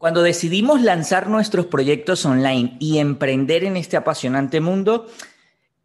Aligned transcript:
Cuando 0.00 0.22
decidimos 0.22 0.80
lanzar 0.80 1.28
nuestros 1.28 1.66
proyectos 1.66 2.24
online 2.24 2.74
y 2.80 3.00
emprender 3.00 3.64
en 3.64 3.76
este 3.76 3.98
apasionante 3.98 4.58
mundo, 4.58 5.08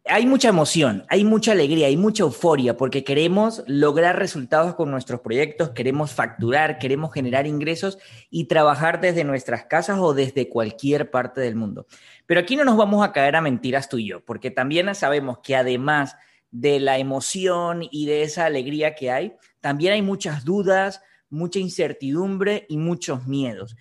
hay 0.06 0.24
mucha 0.24 0.48
emoción, 0.48 1.04
hay 1.10 1.22
mucha 1.22 1.52
alegría, 1.52 1.88
hay 1.88 1.98
mucha 1.98 2.22
euforia 2.22 2.78
porque 2.78 3.04
queremos 3.04 3.62
lograr 3.66 4.18
resultados 4.18 4.74
con 4.74 4.90
nuestros 4.90 5.20
proyectos, 5.20 5.72
queremos 5.72 6.12
facturar, 6.12 6.78
queremos 6.78 7.12
generar 7.12 7.46
ingresos 7.46 7.98
y 8.30 8.44
trabajar 8.44 9.02
desde 9.02 9.22
nuestras 9.22 9.66
casas 9.66 9.98
o 10.00 10.14
desde 10.14 10.48
cualquier 10.48 11.10
parte 11.10 11.42
del 11.42 11.54
mundo. 11.54 11.86
Pero 12.24 12.40
aquí 12.40 12.56
no 12.56 12.64
nos 12.64 12.78
vamos 12.78 13.04
a 13.04 13.12
caer 13.12 13.36
a 13.36 13.42
mentiras 13.42 13.90
tú 13.90 13.98
y 13.98 14.08
yo, 14.08 14.24
porque 14.24 14.50
también 14.50 14.94
sabemos 14.94 15.40
que 15.42 15.56
además 15.56 16.16
de 16.50 16.80
la 16.80 16.96
emoción 16.96 17.82
y 17.90 18.06
de 18.06 18.22
esa 18.22 18.46
alegría 18.46 18.94
que 18.94 19.10
hay, 19.10 19.34
también 19.60 19.92
hay 19.92 20.00
muchas 20.00 20.42
dudas, 20.42 21.02
mucha 21.28 21.58
incertidumbre 21.58 22.64
y 22.70 22.78
muchos 22.78 23.26
miedos. 23.26 23.76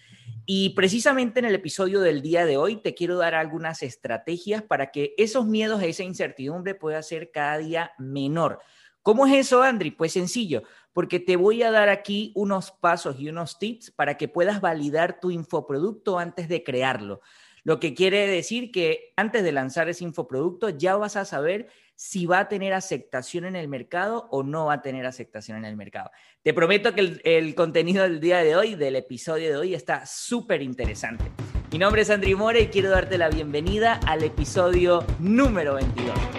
Y 0.46 0.70
precisamente 0.72 1.40
en 1.40 1.46
el 1.46 1.56
episodio 1.56 2.02
del 2.02 2.22
día 2.22 2.46
de 2.46 2.58
hoy 2.58 2.76
te 2.76 2.94
quiero 2.94 3.18
dar 3.18 3.34
algunas 3.34 3.82
estrategias 3.82 4.62
para 4.62 4.92
que 4.92 5.16
esos 5.18 5.48
miedos, 5.48 5.82
esa 5.82 6.04
incertidumbre 6.04 6.76
pueda 6.76 7.02
ser 7.02 7.32
cada 7.32 7.58
día 7.58 7.94
menor. 7.98 8.60
¿Cómo 9.02 9.26
es 9.26 9.34
eso, 9.34 9.64
Andri? 9.64 9.92
Pues 9.92 10.14
sencillo, 10.14 10.64
porque 10.94 11.20
te 11.20 11.36
voy 11.36 11.64
a 11.64 11.72
dar 11.72 11.90
aquí 11.90 12.32
unos 12.36 12.72
pasos 12.72 13.20
y 13.20 13.30
unos 13.30 13.60
tips 13.60 13.92
para 13.92 14.18
que 14.18 14.28
puedas 14.28 14.62
validar 14.62 15.20
tu 15.20 15.32
infoproducto 15.32 16.20
antes 16.20 16.48
de 16.48 16.64
crearlo. 16.64 17.22
Lo 17.64 17.80
que 17.80 17.96
quiere 17.96 18.28
decir 18.28 18.72
que 18.72 19.14
antes 19.16 19.44
de 19.44 19.52
lanzar 19.52 19.90
ese 19.90 20.04
infoproducto 20.04 20.70
ya 20.70 20.96
vas 20.96 21.16
a 21.16 21.26
saber 21.26 21.70
si 21.96 22.26
va 22.26 22.40
a 22.40 22.48
tener 22.48 22.74
aceptación 22.74 23.46
en 23.46 23.56
el 23.56 23.68
mercado 23.68 24.28
o 24.32 24.44
no 24.44 24.66
va 24.66 24.74
a 24.76 24.82
tener 24.82 25.06
aceptación 25.06 25.58
en 25.58 25.66
el 25.66 25.76
mercado. 25.76 26.12
Te 26.44 26.54
prometo 26.54 26.94
que 26.94 27.20
el, 27.24 27.56
contenido 27.56 28.04
del 28.04 28.20
día 28.20 28.40
de 28.40 28.56
hoy, 28.56 28.76
del 28.76 28.98
episodio 28.98 29.50
de 29.50 29.58
hoy, 29.58 29.74
está 29.74 30.06
súper 30.06 30.62
interesante. 30.62 31.26
Mi 31.72 31.80
nombre 31.80 32.02
es 32.02 32.10
Andri 32.10 32.36
More 32.36 32.62
y 32.62 32.68
quiero 32.68 32.90
darte 32.90 33.18
la 33.18 33.30
bienvenida 33.30 34.00
al 34.06 34.24
episodio 34.24 35.06
número 35.20 35.76
22. 35.76 36.35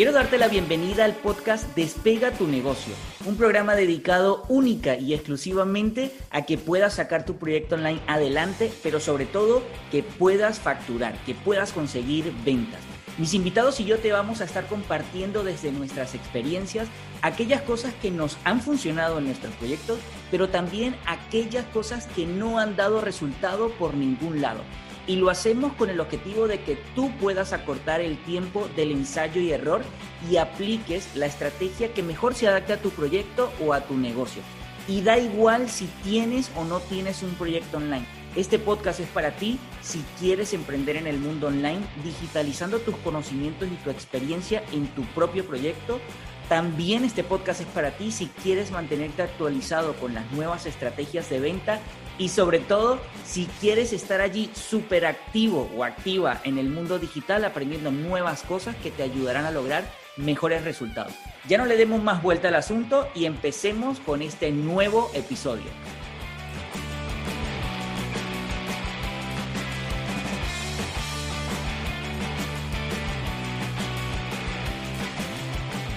Quiero 0.00 0.12
darte 0.12 0.38
la 0.38 0.48
bienvenida 0.48 1.04
al 1.04 1.12
podcast 1.12 1.76
Despega 1.76 2.30
tu 2.30 2.46
negocio, 2.46 2.94
un 3.26 3.36
programa 3.36 3.74
dedicado 3.74 4.44
única 4.48 4.96
y 4.96 5.12
exclusivamente 5.12 6.10
a 6.30 6.46
que 6.46 6.56
puedas 6.56 6.94
sacar 6.94 7.26
tu 7.26 7.36
proyecto 7.36 7.74
online 7.74 8.00
adelante, 8.06 8.72
pero 8.82 8.98
sobre 8.98 9.26
todo 9.26 9.62
que 9.90 10.02
puedas 10.02 10.58
facturar, 10.58 11.22
que 11.26 11.34
puedas 11.34 11.72
conseguir 11.74 12.32
ventas. 12.46 12.80
Mis 13.18 13.34
invitados 13.34 13.78
y 13.80 13.84
yo 13.84 13.98
te 13.98 14.10
vamos 14.10 14.40
a 14.40 14.44
estar 14.44 14.66
compartiendo 14.68 15.44
desde 15.44 15.70
nuestras 15.70 16.14
experiencias 16.14 16.88
aquellas 17.20 17.60
cosas 17.60 17.92
que 18.00 18.10
nos 18.10 18.38
han 18.44 18.62
funcionado 18.62 19.18
en 19.18 19.26
nuestros 19.26 19.52
proyectos, 19.56 19.98
pero 20.30 20.48
también 20.48 20.96
aquellas 21.04 21.66
cosas 21.74 22.06
que 22.16 22.24
no 22.24 22.58
han 22.58 22.74
dado 22.74 23.02
resultado 23.02 23.68
por 23.72 23.92
ningún 23.92 24.40
lado 24.40 24.62
y 25.06 25.16
lo 25.16 25.30
hacemos 25.30 25.72
con 25.74 25.90
el 25.90 26.00
objetivo 26.00 26.48
de 26.48 26.60
que 26.60 26.76
tú 26.94 27.10
puedas 27.20 27.52
acortar 27.52 28.00
el 28.00 28.16
tiempo 28.24 28.68
del 28.76 28.92
ensayo 28.92 29.40
y 29.40 29.52
error 29.52 29.82
y 30.30 30.36
apliques 30.36 31.08
la 31.14 31.26
estrategia 31.26 31.92
que 31.92 32.02
mejor 32.02 32.34
se 32.34 32.48
adapte 32.48 32.72
a 32.72 32.80
tu 32.80 32.90
proyecto 32.90 33.52
o 33.64 33.72
a 33.72 33.80
tu 33.80 33.96
negocio. 33.96 34.42
Y 34.88 35.02
da 35.02 35.18
igual 35.18 35.68
si 35.68 35.86
tienes 36.02 36.50
o 36.56 36.64
no 36.64 36.80
tienes 36.80 37.22
un 37.22 37.34
proyecto 37.34 37.76
online. 37.76 38.06
Este 38.36 38.60
podcast 38.60 39.00
es 39.00 39.08
para 39.08 39.32
ti 39.32 39.58
si 39.82 40.04
quieres 40.18 40.52
emprender 40.54 40.96
en 40.96 41.08
el 41.08 41.18
mundo 41.18 41.48
online, 41.48 41.80
digitalizando 42.04 42.78
tus 42.78 42.96
conocimientos 42.98 43.68
y 43.68 43.74
tu 43.82 43.90
experiencia 43.90 44.62
en 44.72 44.86
tu 44.88 45.02
propio 45.02 45.44
proyecto. 45.44 46.00
También 46.48 47.04
este 47.04 47.24
podcast 47.24 47.60
es 47.60 47.66
para 47.68 47.92
ti 47.92 48.10
si 48.10 48.26
quieres 48.26 48.70
mantenerte 48.70 49.22
actualizado 49.22 49.94
con 49.94 50.14
las 50.14 50.30
nuevas 50.32 50.66
estrategias 50.66 51.28
de 51.30 51.40
venta 51.40 51.80
y 52.20 52.28
sobre 52.28 52.58
todo, 52.58 53.00
si 53.24 53.46
quieres 53.62 53.94
estar 53.94 54.20
allí 54.20 54.50
súper 54.52 55.06
activo 55.06 55.70
o 55.74 55.84
activa 55.84 56.38
en 56.44 56.58
el 56.58 56.68
mundo 56.68 56.98
digital, 56.98 57.46
aprendiendo 57.46 57.90
nuevas 57.90 58.42
cosas 58.42 58.76
que 58.76 58.90
te 58.90 59.02
ayudarán 59.02 59.46
a 59.46 59.50
lograr 59.50 59.84
mejores 60.18 60.62
resultados. 60.62 61.14
Ya 61.48 61.56
no 61.56 61.64
le 61.64 61.78
demos 61.78 62.02
más 62.02 62.22
vuelta 62.22 62.48
al 62.48 62.56
asunto 62.56 63.08
y 63.14 63.24
empecemos 63.24 64.00
con 64.00 64.20
este 64.20 64.52
nuevo 64.52 65.10
episodio. 65.14 65.64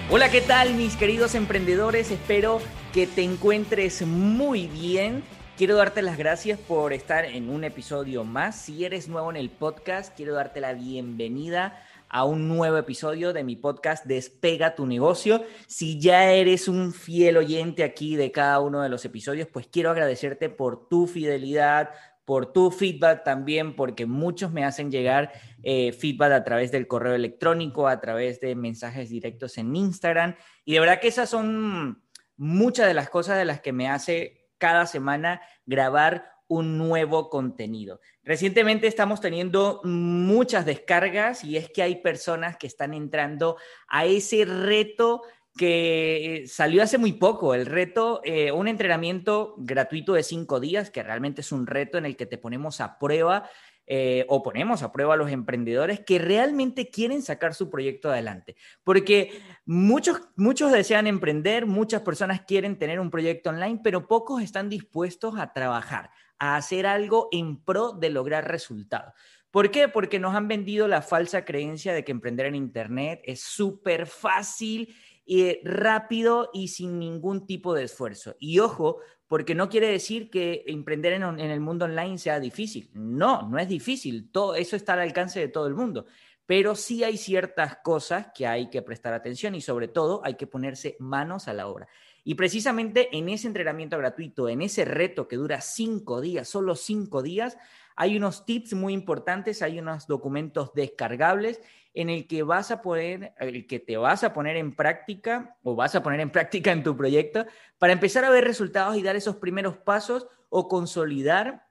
Hola, 0.09 0.31
¿qué 0.31 0.39
tal 0.39 0.75
mis 0.75 0.95
queridos 0.95 1.35
emprendedores? 1.35 2.11
Espero 2.11 2.61
que 2.93 3.07
te 3.07 3.23
encuentres 3.23 4.03
muy 4.03 4.67
bien 4.67 5.21
Quiero 5.63 5.77
darte 5.77 6.01
las 6.01 6.17
gracias 6.17 6.59
por 6.59 6.91
estar 6.91 7.23
en 7.23 7.49
un 7.49 7.63
episodio 7.63 8.25
más. 8.25 8.59
Si 8.59 8.83
eres 8.83 9.07
nuevo 9.07 9.29
en 9.29 9.37
el 9.37 9.49
podcast, 9.49 10.13
quiero 10.13 10.33
darte 10.33 10.59
la 10.59 10.73
bienvenida 10.73 11.81
a 12.09 12.25
un 12.25 12.49
nuevo 12.49 12.75
episodio 12.75 13.31
de 13.31 13.45
mi 13.45 13.55
podcast 13.55 14.05
Despega 14.05 14.75
tu 14.75 14.85
negocio. 14.85 15.45
Si 15.67 16.01
ya 16.01 16.33
eres 16.33 16.67
un 16.67 16.91
fiel 16.91 17.37
oyente 17.37 17.85
aquí 17.85 18.17
de 18.17 18.29
cada 18.29 18.59
uno 18.59 18.81
de 18.81 18.89
los 18.89 19.05
episodios, 19.05 19.47
pues 19.47 19.65
quiero 19.67 19.91
agradecerte 19.91 20.49
por 20.49 20.89
tu 20.89 21.07
fidelidad, 21.07 21.91
por 22.25 22.51
tu 22.51 22.69
feedback 22.69 23.23
también, 23.23 23.73
porque 23.77 24.05
muchos 24.05 24.51
me 24.51 24.65
hacen 24.65 24.91
llegar 24.91 25.31
eh, 25.63 25.93
feedback 25.93 26.33
a 26.33 26.43
través 26.43 26.73
del 26.73 26.87
correo 26.87 27.13
electrónico, 27.13 27.87
a 27.87 28.01
través 28.01 28.41
de 28.41 28.53
mensajes 28.55 29.09
directos 29.09 29.57
en 29.57 29.73
Instagram. 29.73 30.35
Y 30.65 30.73
de 30.73 30.81
verdad 30.81 30.99
que 30.99 31.07
esas 31.07 31.29
son 31.29 32.03
muchas 32.35 32.85
de 32.85 32.93
las 32.93 33.09
cosas 33.09 33.37
de 33.37 33.45
las 33.45 33.61
que 33.61 33.71
me 33.71 33.87
hace 33.87 34.42
cada 34.63 34.85
semana 34.85 35.41
grabar 35.65 36.31
un 36.47 36.77
nuevo 36.77 37.29
contenido. 37.29 37.99
Recientemente 38.23 38.87
estamos 38.87 39.19
teniendo 39.19 39.81
muchas 39.83 40.65
descargas 40.65 41.43
y 41.43 41.57
es 41.57 41.69
que 41.69 41.83
hay 41.83 41.97
personas 41.97 42.55
que 42.55 42.67
están 42.67 42.93
entrando 42.93 43.57
a 43.89 44.05
ese 44.05 44.45
reto 44.45 45.23
que 45.57 46.45
salió 46.47 46.81
hace 46.81 46.97
muy 46.97 47.11
poco, 47.11 47.53
el 47.53 47.65
reto, 47.65 48.21
eh, 48.23 48.53
un 48.53 48.69
entrenamiento 48.69 49.53
gratuito 49.57 50.13
de 50.13 50.23
cinco 50.23 50.61
días, 50.61 50.89
que 50.89 51.03
realmente 51.03 51.41
es 51.41 51.51
un 51.51 51.67
reto 51.67 51.97
en 51.97 52.05
el 52.05 52.15
que 52.15 52.25
te 52.25 52.37
ponemos 52.37 52.79
a 52.79 52.97
prueba 52.97 53.49
eh, 53.85 54.25
o 54.29 54.41
ponemos 54.43 54.81
a 54.81 54.91
prueba 54.91 55.15
a 55.15 55.17
los 55.17 55.29
emprendedores 55.29 55.99
que 55.99 56.19
realmente 56.19 56.89
quieren 56.89 57.21
sacar 57.21 57.53
su 57.53 57.69
proyecto 57.69 58.09
adelante. 58.09 58.55
Porque 58.83 59.41
muchos, 59.65 60.21
muchos 60.35 60.71
desean 60.71 61.07
emprender, 61.07 61.65
muchas 61.65 62.01
personas 62.01 62.41
quieren 62.41 62.77
tener 62.77 62.99
un 62.99 63.11
proyecto 63.11 63.49
online, 63.49 63.81
pero 63.83 64.07
pocos 64.07 64.41
están 64.41 64.69
dispuestos 64.69 65.37
a 65.37 65.51
trabajar, 65.51 66.11
a 66.39 66.55
hacer 66.55 66.85
algo 66.85 67.27
en 67.31 67.61
pro 67.61 67.91
de 67.91 68.09
lograr 68.09 68.49
resultados. 68.49 69.13
¿Por 69.51 69.69
qué? 69.69 69.87
Porque 69.87 70.17
nos 70.17 70.33
han 70.33 70.47
vendido 70.47 70.87
la 70.87 71.03
falsa 71.03 71.45
creencia 71.45 71.93
de 71.93 72.03
que 72.03 72.11
emprender 72.11 72.47
en 72.47 72.55
Internet 72.55 73.21
es 73.23 73.41
súper 73.41 74.07
fácil 74.07 74.95
y 75.25 75.59
rápido 75.63 76.49
y 76.53 76.69
sin 76.69 76.99
ningún 76.99 77.45
tipo 77.45 77.73
de 77.73 77.83
esfuerzo. 77.83 78.35
Y 78.39 78.59
ojo, 78.59 78.99
porque 79.27 79.55
no 79.55 79.69
quiere 79.69 79.87
decir 79.87 80.29
que 80.29 80.63
emprender 80.67 81.13
en, 81.13 81.39
el 81.39 81.59
mundo 81.59 81.85
online 81.85 82.17
sea 82.17 82.39
difícil. 82.39 82.89
No, 82.93 83.47
no 83.49 83.57
es 83.57 83.67
difícil. 83.67 84.29
Todo 84.31 84.55
eso 84.55 84.75
está 84.75 84.93
al 84.93 84.99
alcance 84.99 85.39
de 85.39 85.47
todo 85.47 85.67
el 85.67 85.75
mundo. 85.75 86.05
Pero 86.45 86.75
sí 86.75 87.03
hay 87.03 87.17
ciertas 87.17 87.77
cosas 87.77 88.27
que 88.35 88.45
hay 88.45 88.69
que 88.69 88.81
prestar 88.81 89.13
atención 89.13 89.55
y 89.55 89.61
sobre 89.61 89.87
todo 89.87 90.21
hay 90.25 90.35
que 90.35 90.45
ponerse 90.45 90.97
manos 90.99 91.47
a 91.47 91.53
la 91.53 91.67
obra. 91.67 91.87
Y 92.25 92.35
precisamente 92.35 93.09
en 93.15 93.29
ese 93.29 93.47
entrenamiento 93.47 93.97
gratuito, 93.97 94.49
en 94.49 94.61
ese 94.61 94.85
reto 94.85 95.27
que 95.27 95.37
dura 95.37 95.61
cinco 95.61 96.21
días, 96.21 96.47
solo 96.47 96.75
cinco 96.75 97.21
días, 97.21 97.57
hay 97.95 98.17
unos 98.17 98.45
tips 98.45 98.73
muy 98.73 98.93
importantes, 98.93 99.61
hay 99.61 99.79
unos 99.79 100.07
documentos 100.07 100.73
descargables 100.73 101.61
en 101.93 102.09
el 102.09 102.27
que 102.27 102.43
vas 102.43 102.71
a 102.71 102.81
poder, 102.81 103.33
el 103.39 103.67
que 103.67 103.79
te 103.79 103.97
vas 103.97 104.23
a 104.23 104.33
poner 104.33 104.57
en 104.57 104.75
práctica 104.75 105.57
o 105.63 105.75
vas 105.75 105.95
a 105.95 106.01
poner 106.01 106.19
en 106.19 106.31
práctica 106.31 106.71
en 106.71 106.83
tu 106.83 106.97
proyecto 106.97 107.45
para 107.77 107.93
empezar 107.93 108.25
a 108.25 108.29
ver 108.29 108.43
resultados 108.43 108.97
y 108.97 109.03
dar 109.03 109.15
esos 109.15 109.35
primeros 109.35 109.77
pasos 109.77 110.27
o 110.49 110.67
consolidar 110.67 111.67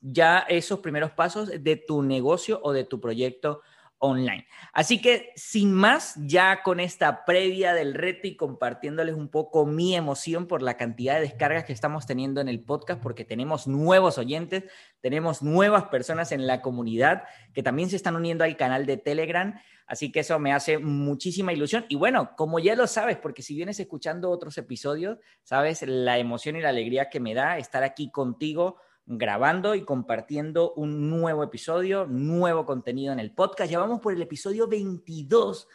ya 0.00 0.40
esos 0.40 0.80
primeros 0.80 1.12
pasos 1.12 1.48
de 1.48 1.76
tu 1.76 2.02
negocio 2.02 2.60
o 2.62 2.72
de 2.72 2.84
tu 2.84 3.00
proyecto 3.00 3.62
online. 4.02 4.46
Así 4.72 5.00
que 5.00 5.32
sin 5.36 5.72
más, 5.72 6.14
ya 6.16 6.62
con 6.64 6.80
esta 6.80 7.24
previa 7.24 7.72
del 7.72 7.94
reto 7.94 8.26
y 8.26 8.36
compartiéndoles 8.36 9.14
un 9.14 9.28
poco 9.28 9.64
mi 9.64 9.94
emoción 9.94 10.48
por 10.48 10.60
la 10.60 10.76
cantidad 10.76 11.14
de 11.14 11.20
descargas 11.20 11.64
que 11.64 11.72
estamos 11.72 12.04
teniendo 12.04 12.40
en 12.40 12.48
el 12.48 12.64
podcast, 12.64 13.00
porque 13.00 13.24
tenemos 13.24 13.68
nuevos 13.68 14.18
oyentes, 14.18 14.64
tenemos 15.00 15.40
nuevas 15.40 15.84
personas 15.84 16.32
en 16.32 16.48
la 16.48 16.62
comunidad 16.62 17.22
que 17.54 17.62
también 17.62 17.90
se 17.90 17.96
están 17.96 18.16
uniendo 18.16 18.42
al 18.42 18.56
canal 18.56 18.86
de 18.86 18.96
Telegram. 18.96 19.54
Así 19.86 20.10
que 20.10 20.20
eso 20.20 20.36
me 20.40 20.52
hace 20.52 20.78
muchísima 20.78 21.52
ilusión. 21.52 21.86
Y 21.88 21.94
bueno, 21.94 22.34
como 22.36 22.58
ya 22.58 22.74
lo 22.74 22.88
sabes, 22.88 23.18
porque 23.18 23.42
si 23.42 23.54
vienes 23.54 23.78
escuchando 23.78 24.30
otros 24.30 24.58
episodios, 24.58 25.18
sabes 25.44 25.82
la 25.82 26.18
emoción 26.18 26.56
y 26.56 26.60
la 26.60 26.70
alegría 26.70 27.08
que 27.08 27.20
me 27.20 27.34
da 27.34 27.56
estar 27.56 27.84
aquí 27.84 28.10
contigo 28.10 28.78
grabando 29.06 29.74
y 29.74 29.84
compartiendo 29.84 30.72
un 30.74 31.10
nuevo 31.10 31.42
episodio, 31.42 32.06
nuevo 32.06 32.64
contenido 32.64 33.12
en 33.12 33.20
el 33.20 33.32
podcast. 33.32 33.70
Ya 33.70 33.78
vamos 33.78 34.00
por 34.00 34.12
el 34.12 34.22
episodio 34.22 34.68
22. 34.68 35.68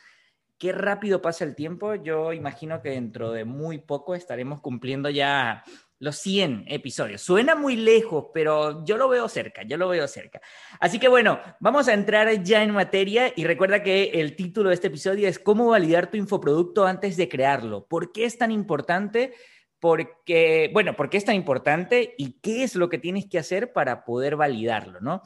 Qué 0.57 0.71
rápido 0.71 1.21
pasa 1.21 1.44
el 1.44 1.56
tiempo. 1.56 1.95
Yo 1.95 2.33
imagino 2.33 2.81
que 2.81 2.89
dentro 2.89 3.31
de 3.31 3.45
muy 3.45 3.77
poco 3.77 4.15
estaremos 4.15 4.62
cumpliendo 4.62 5.09
ya 5.09 5.63
los 6.00 6.18
100 6.18 6.65
episodios. 6.68 7.21
Suena 7.21 7.56
muy 7.56 7.75
lejos, 7.75 8.27
pero 8.33 8.85
yo 8.85 8.97
lo 8.97 9.09
veo 9.09 9.27
cerca, 9.27 9.63
yo 9.63 9.77
lo 9.77 9.89
veo 9.89 10.07
cerca. 10.07 10.41
Así 10.80 11.00
que 11.00 11.07
bueno, 11.07 11.39
vamos 11.59 11.88
a 11.88 11.94
entrar 11.94 12.44
ya 12.44 12.63
en 12.63 12.71
materia 12.71 13.33
y 13.35 13.45
recuerda 13.45 13.81
que 13.81 14.12
el 14.13 14.35
título 14.35 14.69
de 14.69 14.75
este 14.75 14.88
episodio 14.88 15.27
es 15.27 15.39
cómo 15.39 15.69
validar 15.69 16.09
tu 16.09 16.18
infoproducto 16.18 16.85
antes 16.85 17.18
de 17.18 17.30
crearlo. 17.30 17.85
¿Por 17.88 18.12
qué 18.12 18.25
es 18.25 18.38
tan 18.38 18.51
importante? 18.51 19.33
Porque, 19.79 20.69
bueno, 20.74 20.95
¿por 20.95 21.09
qué 21.09 21.18
es 21.18 21.25
tan 21.25 21.35
importante 21.35 22.15
y 22.18 22.39
qué 22.39 22.63
es 22.63 22.75
lo 22.75 22.89
que 22.89 22.97
tienes 22.97 23.27
que 23.27 23.39
hacer 23.39 23.74
para 23.74 24.03
poder 24.03 24.35
validarlo, 24.35 25.00
no? 25.01 25.21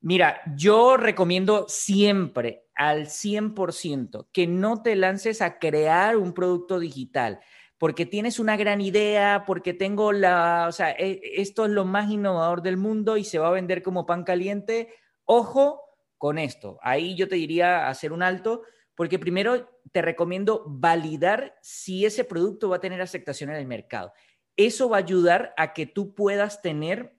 Mira, 0.00 0.40
yo 0.56 0.96
recomiendo 0.96 1.66
siempre 1.68 2.64
al 2.74 3.06
100% 3.06 4.28
que 4.32 4.46
no 4.46 4.82
te 4.82 4.96
lances 4.96 5.42
a 5.42 5.58
crear 5.58 6.16
un 6.16 6.32
producto 6.32 6.80
digital 6.80 7.40
porque 7.82 8.06
tienes 8.06 8.38
una 8.38 8.56
gran 8.56 8.80
idea, 8.80 9.42
porque 9.44 9.74
tengo 9.74 10.12
la, 10.12 10.66
o 10.68 10.72
sea, 10.72 10.92
e, 10.92 11.20
esto 11.34 11.64
es 11.64 11.72
lo 11.72 11.84
más 11.84 12.12
innovador 12.12 12.62
del 12.62 12.76
mundo 12.76 13.16
y 13.16 13.24
se 13.24 13.40
va 13.40 13.48
a 13.48 13.50
vender 13.50 13.82
como 13.82 14.06
pan 14.06 14.22
caliente. 14.22 14.94
Ojo 15.24 15.80
con 16.16 16.38
esto. 16.38 16.78
Ahí 16.80 17.16
yo 17.16 17.26
te 17.26 17.34
diría 17.34 17.88
hacer 17.88 18.12
un 18.12 18.22
alto, 18.22 18.62
porque 18.94 19.18
primero 19.18 19.70
te 19.92 20.02
recomiendo 20.02 20.64
validar 20.66 21.58
si 21.62 22.04
ese 22.04 22.24
producto 22.24 22.68
va 22.68 22.76
a 22.76 22.80
tener 22.80 23.00
aceptación 23.00 23.50
en 23.50 23.56
el 23.56 23.66
mercado. 23.66 24.12
Eso 24.56 24.88
va 24.88 24.98
a 24.98 25.00
ayudar 25.00 25.54
a 25.56 25.72
que 25.72 25.86
tú 25.86 26.14
puedas 26.14 26.62
tener, 26.62 27.16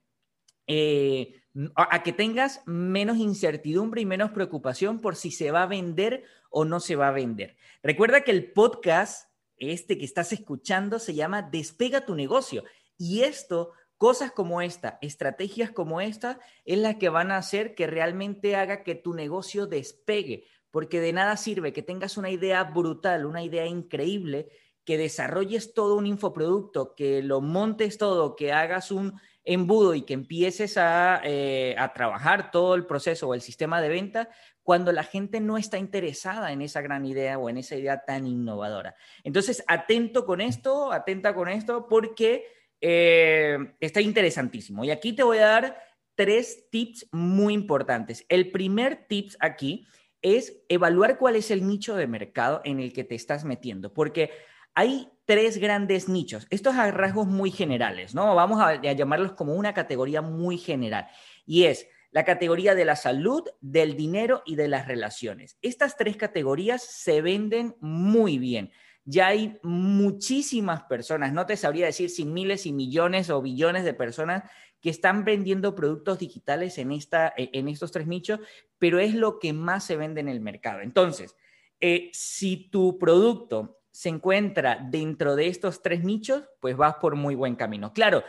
eh, 0.68 1.42
a 1.76 2.04
que 2.04 2.14
tengas 2.14 2.62
menos 2.66 3.18
incertidumbre 3.18 4.02
y 4.02 4.06
menos 4.06 4.32
preocupación 4.32 5.02
por 5.02 5.16
si 5.16 5.32
se 5.32 5.52
va 5.52 5.64
a 5.64 5.68
vender 5.68 6.24
o 6.50 6.66
no 6.66 6.80
se 6.80 6.96
va 6.96 7.08
a 7.08 7.12
vender. 7.12 7.56
Recuerda 7.82 8.22
que 8.22 8.32
el 8.32 8.52
podcast 8.52 9.34
este 9.58 9.98
que 9.98 10.06
estás 10.06 10.34
escuchando 10.34 11.00
se 11.00 11.14
llama 11.14 11.42
Despega 11.42 12.06
tu 12.06 12.16
negocio. 12.16 12.64
Y 12.98 13.22
esto, 13.22 13.72
cosas 13.98 14.32
como 14.32 14.62
esta, 14.62 14.98
estrategias 15.02 15.72
como 15.72 16.02
esta, 16.02 16.40
es 16.66 16.78
la 16.78 16.98
que 16.98 17.10
van 17.10 17.32
a 17.32 17.38
hacer 17.38 17.76
que 17.76 17.88
realmente 17.88 18.56
haga 18.56 18.84
que 18.84 18.96
tu 18.96 19.14
negocio 19.14 19.68
despegue. 19.68 20.46
Porque 20.74 21.00
de 21.00 21.14
nada 21.14 21.38
sirve 21.38 21.72
que 21.72 21.84
tengas 21.84 22.18
una 22.18 22.32
idea 22.32 22.64
brutal, 22.64 23.28
una 23.28 23.44
idea 23.44 23.68
increíble, 23.68 24.50
que 24.84 24.98
desarrolles 24.98 25.76
todo 25.76 25.96
un 25.96 26.08
infoproducto, 26.08 26.96
que 26.96 27.22
lo 27.22 27.42
montes 27.42 28.00
todo, 28.00 28.36
que 28.36 28.52
hagas 28.52 28.90
un 28.90 29.22
embudo 29.44 29.94
y 29.94 30.02
que 30.02 30.16
empieces 30.16 30.78
a, 30.78 31.22
eh, 31.24 31.76
a 31.78 31.94
trabajar 31.94 32.50
todo 32.50 32.74
el 32.74 32.88
proceso 32.88 33.28
o 33.28 33.36
el 33.36 33.42
sistema 33.42 33.82
de 33.82 33.90
venta, 33.90 34.30
cuando 34.64 34.92
la 34.92 35.04
gente 35.04 35.40
no 35.42 35.60
está 35.60 35.78
interesada 35.78 36.52
en 36.52 36.64
esa 36.64 36.82
gran 36.82 37.06
idea 37.06 37.38
o 37.38 37.50
en 37.50 37.58
esa 37.58 37.76
idea 37.76 38.04
tan 38.04 38.26
innovadora. 38.26 38.96
Entonces, 39.24 39.64
atento 39.68 40.26
con 40.26 40.42
esto, 40.42 40.92
atenta 40.92 41.36
con 41.36 41.50
esto, 41.50 41.88
porque 41.88 42.48
eh, 42.82 43.76
está 43.80 44.02
interesantísimo. 44.02 44.84
Y 44.84 44.90
aquí 44.90 45.14
te 45.14 45.22
voy 45.22 45.38
a 45.38 45.46
dar 45.46 45.78
tres 46.16 46.68
tips 46.72 47.10
muy 47.12 47.54
importantes. 47.54 48.26
El 48.28 48.50
primer 48.50 49.06
tips 49.06 49.38
aquí 49.40 49.86
es 50.24 50.64
evaluar 50.70 51.20
cuál 51.20 51.36
es 51.36 51.52
el 51.52 51.68
nicho 51.68 51.96
de 51.96 52.08
mercado 52.08 52.62
en 52.64 52.80
el 52.80 52.94
que 52.94 53.04
te 53.04 53.14
estás 53.14 53.46
metiendo, 53.46 53.94
porque 53.94 54.32
hay 54.74 55.10
tres 55.26 55.60
grandes 55.60 56.10
nichos. 56.10 56.48
Estos 56.50 56.76
a 56.76 56.90
rasgos 56.90 57.28
muy 57.28 57.52
generales, 57.52 58.16
¿no? 58.16 58.34
Vamos 58.34 58.60
a 58.60 58.82
llamarlos 58.82 59.34
como 59.34 59.54
una 59.54 59.74
categoría 59.74 60.22
muy 60.22 60.58
general. 60.58 61.08
Y 61.46 61.66
es 61.66 61.88
la 62.12 62.24
categoría 62.26 62.74
de 62.74 62.86
la 62.86 62.96
salud, 62.96 63.44
del 63.60 63.96
dinero 63.96 64.44
y 64.46 64.56
de 64.56 64.68
las 64.68 64.88
relaciones. 64.88 65.58
Estas 65.62 65.98
tres 65.98 66.16
categorías 66.16 66.84
se 66.84 67.22
venden 67.22 67.76
muy 67.80 68.38
bien. 68.38 68.72
Ya 69.06 69.28
hay 69.28 69.60
muchísimas 69.64 70.84
personas, 70.84 71.34
no 71.34 71.46
te 71.46 71.58
sabría 71.58 71.88
decir 71.88 72.10
si 72.10 72.26
miles 72.26 72.66
y 72.66 72.72
millones 72.72 73.30
o 73.30 73.42
billones 73.42 73.84
de 73.84 73.94
personas 73.94 74.44
que 74.80 74.90
están 74.90 75.24
vendiendo 75.24 75.76
productos 75.76 76.20
digitales 76.20 76.78
en, 76.78 76.92
esta, 76.92 77.34
e, 77.38 77.50
en 77.54 77.70
estos 77.70 77.92
tres 77.92 78.06
nichos, 78.06 78.40
pero 78.80 79.00
es 79.00 79.14
lo 79.14 79.40
que 79.40 79.54
más 79.54 79.86
se 79.86 79.96
vende 79.96 80.22
en 80.22 80.28
el 80.28 80.42
mercado. 80.42 80.82
Entonces, 80.82 81.36
eh, 81.80 82.10
si 82.14 82.70
tu 82.70 82.98
producto 83.00 83.80
se 83.92 84.10
encuentra 84.10 84.86
dentro 84.90 85.36
de 85.36 85.48
estos 85.48 85.82
tres 85.82 86.04
nichos, 86.04 86.44
pues 86.60 86.76
vas 86.76 86.96
por 86.96 87.16
muy 87.16 87.36
buen 87.36 87.56
camino. 87.56 87.94
Claro, 87.94 88.24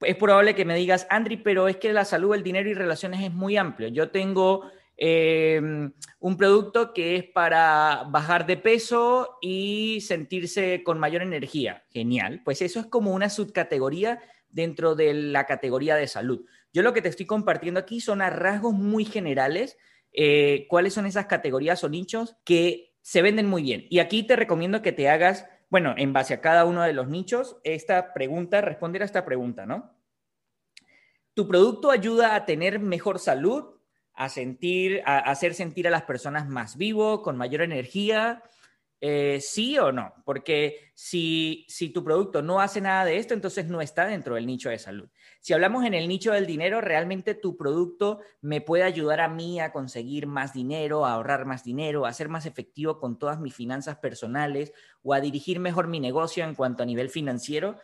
es 0.00 0.16
probable 0.16 0.54
que 0.54 0.64
me 0.64 0.74
digas, 0.74 1.06
Andri, 1.10 1.36
pero 1.36 1.68
es 1.68 1.76
que 1.76 1.92
la 1.92 2.04
salud, 2.04 2.34
el 2.34 2.42
dinero 2.42 2.68
y 2.70 2.74
relaciones 2.74 3.22
es 3.22 3.32
muy 3.32 3.56
amplio. 3.56 3.88
Yo 3.88 4.10
tengo 4.10 4.70
em, 5.00 5.92
un 6.20 6.36
producto 6.36 6.92
que 6.92 7.16
es 7.16 7.24
para 7.24 8.04
bajar 8.08 8.46
de 8.46 8.56
peso 8.56 9.38
y 9.40 10.00
sentirse 10.02 10.84
con 10.84 11.00
mayor 11.00 11.22
energía. 11.22 11.84
Genial. 11.90 12.42
Pues 12.44 12.62
eso 12.62 12.78
es 12.78 12.86
como 12.86 13.12
una 13.12 13.28
subcategoría 13.28 14.20
dentro 14.48 14.94
de 14.94 15.12
la 15.14 15.46
categoría 15.46 15.96
de 15.96 16.06
salud. 16.06 16.44
Yo 16.72 16.82
lo 16.82 16.92
que 16.92 17.02
te 17.02 17.08
estoy 17.08 17.26
compartiendo 17.26 17.80
aquí 17.80 18.00
son 18.00 18.22
a 18.22 18.30
rasgos 18.30 18.74
muy 18.74 19.04
generales 19.04 19.76
eh, 20.12 20.66
cuáles 20.68 20.94
son 20.94 21.06
esas 21.06 21.26
categorías 21.26 21.82
o 21.82 21.88
nichos 21.88 22.36
que 22.44 22.92
se 23.02 23.22
venden 23.22 23.46
muy 23.46 23.62
bien. 23.62 23.86
Y 23.90 23.98
aquí 23.98 24.22
te 24.22 24.36
recomiendo 24.36 24.82
que 24.82 24.92
te 24.92 25.08
hagas 25.08 25.46
bueno, 25.70 25.94
en 25.96 26.12
base 26.12 26.34
a 26.34 26.40
cada 26.40 26.64
uno 26.64 26.82
de 26.82 26.92
los 26.92 27.08
nichos, 27.08 27.56
esta 27.62 28.12
pregunta, 28.12 28.60
responder 28.60 29.02
a 29.02 29.04
esta 29.04 29.24
pregunta, 29.24 29.66
¿no? 29.66 29.94
¿Tu 31.32 31.46
producto 31.46 31.92
ayuda 31.92 32.34
a 32.34 32.44
tener 32.44 32.80
mejor 32.80 33.20
salud, 33.20 33.76
a 34.20 34.28
sentir, 34.28 35.02
a 35.06 35.18
hacer 35.18 35.54
sentir 35.54 35.88
a 35.88 35.90
las 35.90 36.02
personas 36.02 36.46
más 36.46 36.76
vivo, 36.76 37.22
con 37.22 37.38
mayor 37.38 37.62
energía? 37.62 38.42
Eh, 39.00 39.40
sí 39.40 39.78
o 39.78 39.92
no, 39.92 40.12
porque 40.26 40.92
si, 40.92 41.64
si 41.70 41.88
tu 41.88 42.04
producto 42.04 42.42
no 42.42 42.60
hace 42.60 42.82
nada 42.82 43.06
de 43.06 43.16
esto, 43.16 43.32
entonces 43.32 43.66
no 43.68 43.80
está 43.80 44.04
dentro 44.04 44.34
del 44.34 44.44
nicho 44.44 44.68
de 44.68 44.78
salud. 44.78 45.08
Si 45.40 45.54
hablamos 45.54 45.86
en 45.86 45.94
el 45.94 46.06
nicho 46.06 46.32
del 46.32 46.46
dinero, 46.46 46.82
realmente 46.82 47.34
tu 47.34 47.56
producto 47.56 48.20
me 48.42 48.60
puede 48.60 48.82
ayudar 48.82 49.22
a 49.22 49.28
mí 49.28 49.58
a 49.58 49.72
conseguir 49.72 50.26
más 50.26 50.52
dinero, 50.52 51.06
a 51.06 51.14
ahorrar 51.14 51.46
más 51.46 51.64
dinero, 51.64 52.04
a 52.04 52.12
ser 52.12 52.28
más 52.28 52.44
efectivo 52.44 52.98
con 53.00 53.18
todas 53.18 53.40
mis 53.40 53.54
finanzas 53.54 53.96
personales 53.96 54.74
o 55.02 55.14
a 55.14 55.22
dirigir 55.22 55.60
mejor 55.60 55.88
mi 55.88 55.98
negocio 55.98 56.44
en 56.44 56.54
cuanto 56.54 56.82
a 56.82 56.86
nivel 56.86 57.08
financiero. 57.08 57.76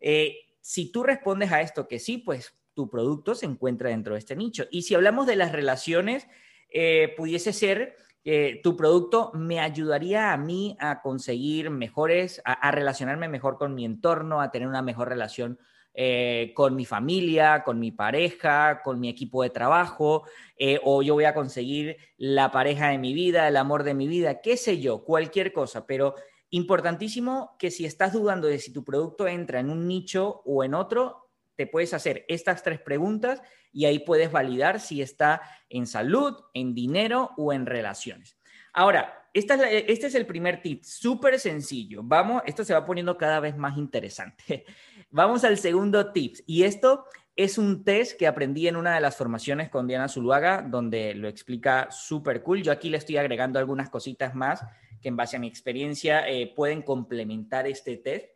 Eh, 0.00 0.38
si 0.62 0.90
tú 0.90 1.02
respondes 1.02 1.52
a 1.52 1.60
esto 1.60 1.86
que 1.86 1.98
sí, 1.98 2.16
pues 2.16 2.54
tu 2.74 2.88
producto 2.90 3.34
se 3.34 3.46
encuentra 3.46 3.90
dentro 3.90 4.14
de 4.14 4.18
este 4.18 4.36
nicho. 4.36 4.64
Y 4.70 4.82
si 4.82 4.94
hablamos 4.94 5.26
de 5.26 5.36
las 5.36 5.52
relaciones, 5.52 6.26
eh, 6.70 7.14
pudiese 7.16 7.52
ser 7.52 7.96
que 8.22 8.60
tu 8.62 8.76
producto 8.76 9.32
me 9.34 9.60
ayudaría 9.60 10.32
a 10.32 10.36
mí 10.36 10.76
a 10.78 11.02
conseguir 11.02 11.70
mejores, 11.70 12.40
a, 12.44 12.70
relacionarme 12.70 13.28
mejor 13.28 13.58
con 13.58 13.74
mi 13.74 13.84
entorno, 13.84 14.40
a 14.40 14.50
tener 14.50 14.68
una 14.68 14.82
mejor 14.82 15.08
relación 15.08 15.58
eh, 15.94 16.52
con 16.54 16.76
mi 16.76 16.86
familia, 16.86 17.64
con 17.64 17.78
mi 17.78 17.90
pareja, 17.90 18.80
con 18.82 19.00
mi 19.00 19.08
equipo 19.08 19.42
de 19.42 19.50
trabajo, 19.50 20.22
eh, 20.56 20.80
o 20.84 21.02
yo 21.02 21.14
voy 21.14 21.24
a 21.24 21.34
conseguir 21.34 21.96
la 22.16 22.50
pareja 22.52 22.88
de 22.88 22.98
mi 22.98 23.12
vida, 23.12 23.48
el 23.48 23.56
amor 23.56 23.82
de 23.82 23.94
mi 23.94 24.06
vida, 24.06 24.40
qué 24.40 24.56
sé 24.56 24.80
yo, 24.80 25.04
cualquier 25.04 25.52
cosa, 25.52 25.86
pero 25.86 26.14
importantísimo 26.48 27.56
que 27.58 27.70
si 27.70 27.84
estás 27.84 28.12
dudando 28.12 28.46
de 28.46 28.58
si 28.58 28.72
tu 28.72 28.84
producto 28.84 29.26
entra 29.26 29.58
en 29.58 29.68
un 29.68 29.88
nicho 29.88 30.42
o 30.44 30.62
en 30.64 30.74
otro, 30.74 31.21
te 31.56 31.66
puedes 31.66 31.94
hacer 31.94 32.24
estas 32.28 32.62
tres 32.62 32.80
preguntas 32.80 33.42
y 33.72 33.86
ahí 33.86 34.00
puedes 34.00 34.30
validar 34.30 34.80
si 34.80 35.02
está 35.02 35.42
en 35.68 35.86
salud, 35.86 36.34
en 36.54 36.74
dinero 36.74 37.30
o 37.36 37.52
en 37.52 37.66
relaciones. 37.66 38.36
Ahora, 38.72 39.28
este 39.34 40.06
es 40.06 40.14
el 40.14 40.26
primer 40.26 40.60
tip, 40.62 40.82
súper 40.84 41.38
sencillo. 41.38 42.02
Vamos, 42.04 42.42
esto 42.46 42.64
se 42.64 42.74
va 42.74 42.84
poniendo 42.84 43.16
cada 43.16 43.40
vez 43.40 43.56
más 43.56 43.78
interesante. 43.78 44.64
Vamos 45.10 45.44
al 45.44 45.58
segundo 45.58 46.12
tip. 46.12 46.36
Y 46.46 46.64
esto 46.64 47.06
es 47.34 47.56
un 47.56 47.82
test 47.84 48.18
que 48.18 48.26
aprendí 48.26 48.68
en 48.68 48.76
una 48.76 48.94
de 48.94 49.00
las 49.00 49.16
formaciones 49.16 49.70
con 49.70 49.86
Diana 49.86 50.08
Zuluaga, 50.08 50.62
donde 50.62 51.14
lo 51.14 51.28
explica 51.28 51.90
súper 51.90 52.42
cool. 52.42 52.62
Yo 52.62 52.72
aquí 52.72 52.90
le 52.90 52.98
estoy 52.98 53.16
agregando 53.16 53.58
algunas 53.58 53.88
cositas 53.88 54.34
más 54.34 54.64
que 55.00 55.08
en 55.08 55.16
base 55.16 55.36
a 55.36 55.40
mi 55.40 55.48
experiencia 55.48 56.28
eh, 56.28 56.52
pueden 56.54 56.82
complementar 56.82 57.66
este 57.66 57.96
test. 57.96 58.26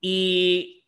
Y 0.00 0.79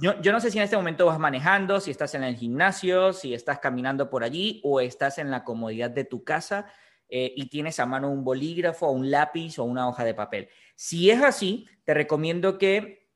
yo, 0.00 0.32
no 0.32 0.40
sé 0.40 0.50
si 0.50 0.58
en 0.58 0.64
este 0.64 0.76
momento 0.76 1.06
vas 1.06 1.18
manejando, 1.18 1.80
si 1.80 1.90
estás 1.90 2.14
en 2.14 2.22
el 2.22 2.36
gimnasio, 2.36 3.12
si 3.12 3.34
estás 3.34 3.58
caminando 3.58 4.08
por 4.08 4.22
allí 4.22 4.60
o 4.64 4.80
estás 4.80 5.18
en 5.18 5.30
la 5.30 5.44
comodidad 5.44 5.90
de 5.90 6.04
tu 6.04 6.22
casa 6.22 6.66
eh, 7.08 7.32
y 7.36 7.48
tienes 7.48 7.80
a 7.80 7.86
mano 7.86 8.10
un 8.10 8.22
bolígrafo, 8.22 8.90
un 8.90 9.10
lápiz 9.10 9.58
o 9.58 9.64
una 9.64 9.88
hoja 9.88 10.04
de 10.04 10.14
papel. 10.14 10.48
Si 10.76 11.10
es 11.10 11.22
así, 11.22 11.66
te 11.84 11.94
recomiendo 11.94 12.58
que 12.58 13.08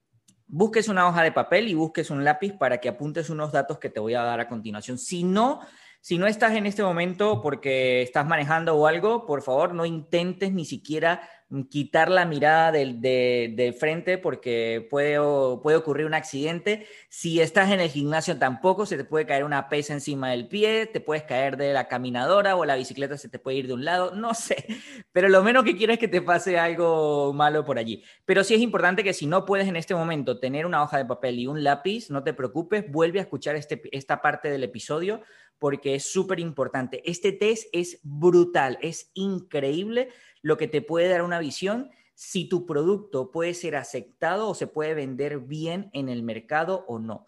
busques 0.47 0.89
una 0.89 1.09
hoja 1.09 1.23
de 1.23 1.33
papel 1.33 1.69
y 1.69 1.75
busques 1.75 2.11
un 2.11 2.25
lápiz 2.25 2.53
para 2.53 2.79
que 2.79 2.89
apuntes 2.89 3.31
unos 3.31 3.53
datos 3.53 3.79
que 3.79 3.91
te 3.91 4.01
voy 4.01 4.15
a 4.15 4.23
dar 4.23 4.41
a 4.41 4.49
continuación. 4.49 4.99
Si 4.99 5.25
no, 5.25 5.61
si 6.01 6.19
no 6.19 6.27
estás 6.27 6.55
en 6.57 6.67
este 6.67 6.83
momento 6.83 7.41
porque 7.41 8.03
estás 8.03 8.27
manejando 8.27 8.75
o 8.75 8.87
algo, 8.87 9.25
por 9.25 9.43
favor, 9.43 9.73
no 9.73 9.87
intentes 9.87 10.53
ni 10.53 10.65
siquiera 10.65 11.29
quitar 11.69 12.11
la 12.11 12.25
mirada 12.25 12.73
del, 12.73 13.01
de, 13.01 13.77
frente 13.79 14.17
porque 14.17 14.87
puede, 14.89 15.19
puede 15.63 15.77
ocurrir 15.77 16.07
un 16.07 16.15
accidente. 16.15 16.87
Si 17.11 17.41
estás 17.41 17.71
en 17.71 17.81
el 17.81 17.91
gimnasio 17.91 18.39
tampoco, 18.39 18.87
se 18.87 18.97
te 18.97 19.05
puede 19.05 19.27
caer 19.27 19.45
una 19.45 19.69
pesa 19.69 19.93
encima 19.93 20.31
del 20.31 20.49
pie, 20.49 20.87
te 20.87 21.01
puedes 21.01 21.25
caer 21.25 21.57
de 21.59 21.73
la 21.73 21.89
caminadora 21.89 22.57
o 22.57 22.65
la 22.65 22.77
bicicleta 22.77 23.19
se 23.19 23.29
te 23.29 23.39
puede 23.39 23.59
ir 23.59 23.67
de 23.67 23.75
un 23.75 23.85
lado, 23.85 24.15
no 24.15 24.33
sé, 24.35 24.67
pero 25.13 25.29
lo 25.29 25.43
menos 25.43 25.65
que 25.65 25.77
quiero 25.77 25.93
es 25.93 25.99
que 25.99 26.09
te 26.09 26.23
pase 26.23 26.59
algo 26.59 27.33
malo 27.35 27.65
por 27.65 27.79
allí. 27.79 28.03
Pero 28.25 28.45
sí 28.45 28.55
es 28.55 28.61
importante 28.61 29.05
que 29.05 29.13
si 29.13 29.27
no 29.27 29.45
puedes 29.45 29.69
en 29.69 29.77
este 29.77 29.95
momento 29.95 30.41
tener 30.41 30.65
una 30.65 30.83
hoja 30.83 30.97
de 30.97 31.05
papel 31.05 31.39
y 31.39 31.47
un 31.47 31.63
lápiz, 31.63 32.11
no 32.11 32.23
te 32.25 32.33
preocupes, 32.33 32.91
vuelve 32.91 33.19
a 33.19 33.23
escuchar 33.23 33.57
este, 33.57 33.83
esta 33.93 34.23
parte 34.23 34.51
del 34.51 34.65
episodio 34.65 35.21
porque 35.59 35.95
es 35.95 36.11
súper 36.11 36.41
importante. 36.41 37.09
Este 37.09 37.31
test 37.31 37.69
es 37.73 38.01
brutal, 38.03 38.79
es 38.83 39.13
increíble 39.15 40.09
lo 40.43 40.57
que 40.57 40.69
te 40.69 40.83
puede 40.83 41.09
dar 41.09 41.23
una 41.23 41.39
visión 41.39 41.91
si 42.15 42.45
tu 42.45 42.67
producto 42.67 43.31
puede 43.31 43.55
ser 43.55 43.75
aceptado 43.75 44.49
o 44.49 44.55
se 44.55 44.67
puede 44.67 44.95
vender 44.95 45.41
bien 45.41 45.91
en 45.93 46.09
el 46.09 46.23
mercado 46.23 46.85
o 46.87 46.99
no. 46.99 47.25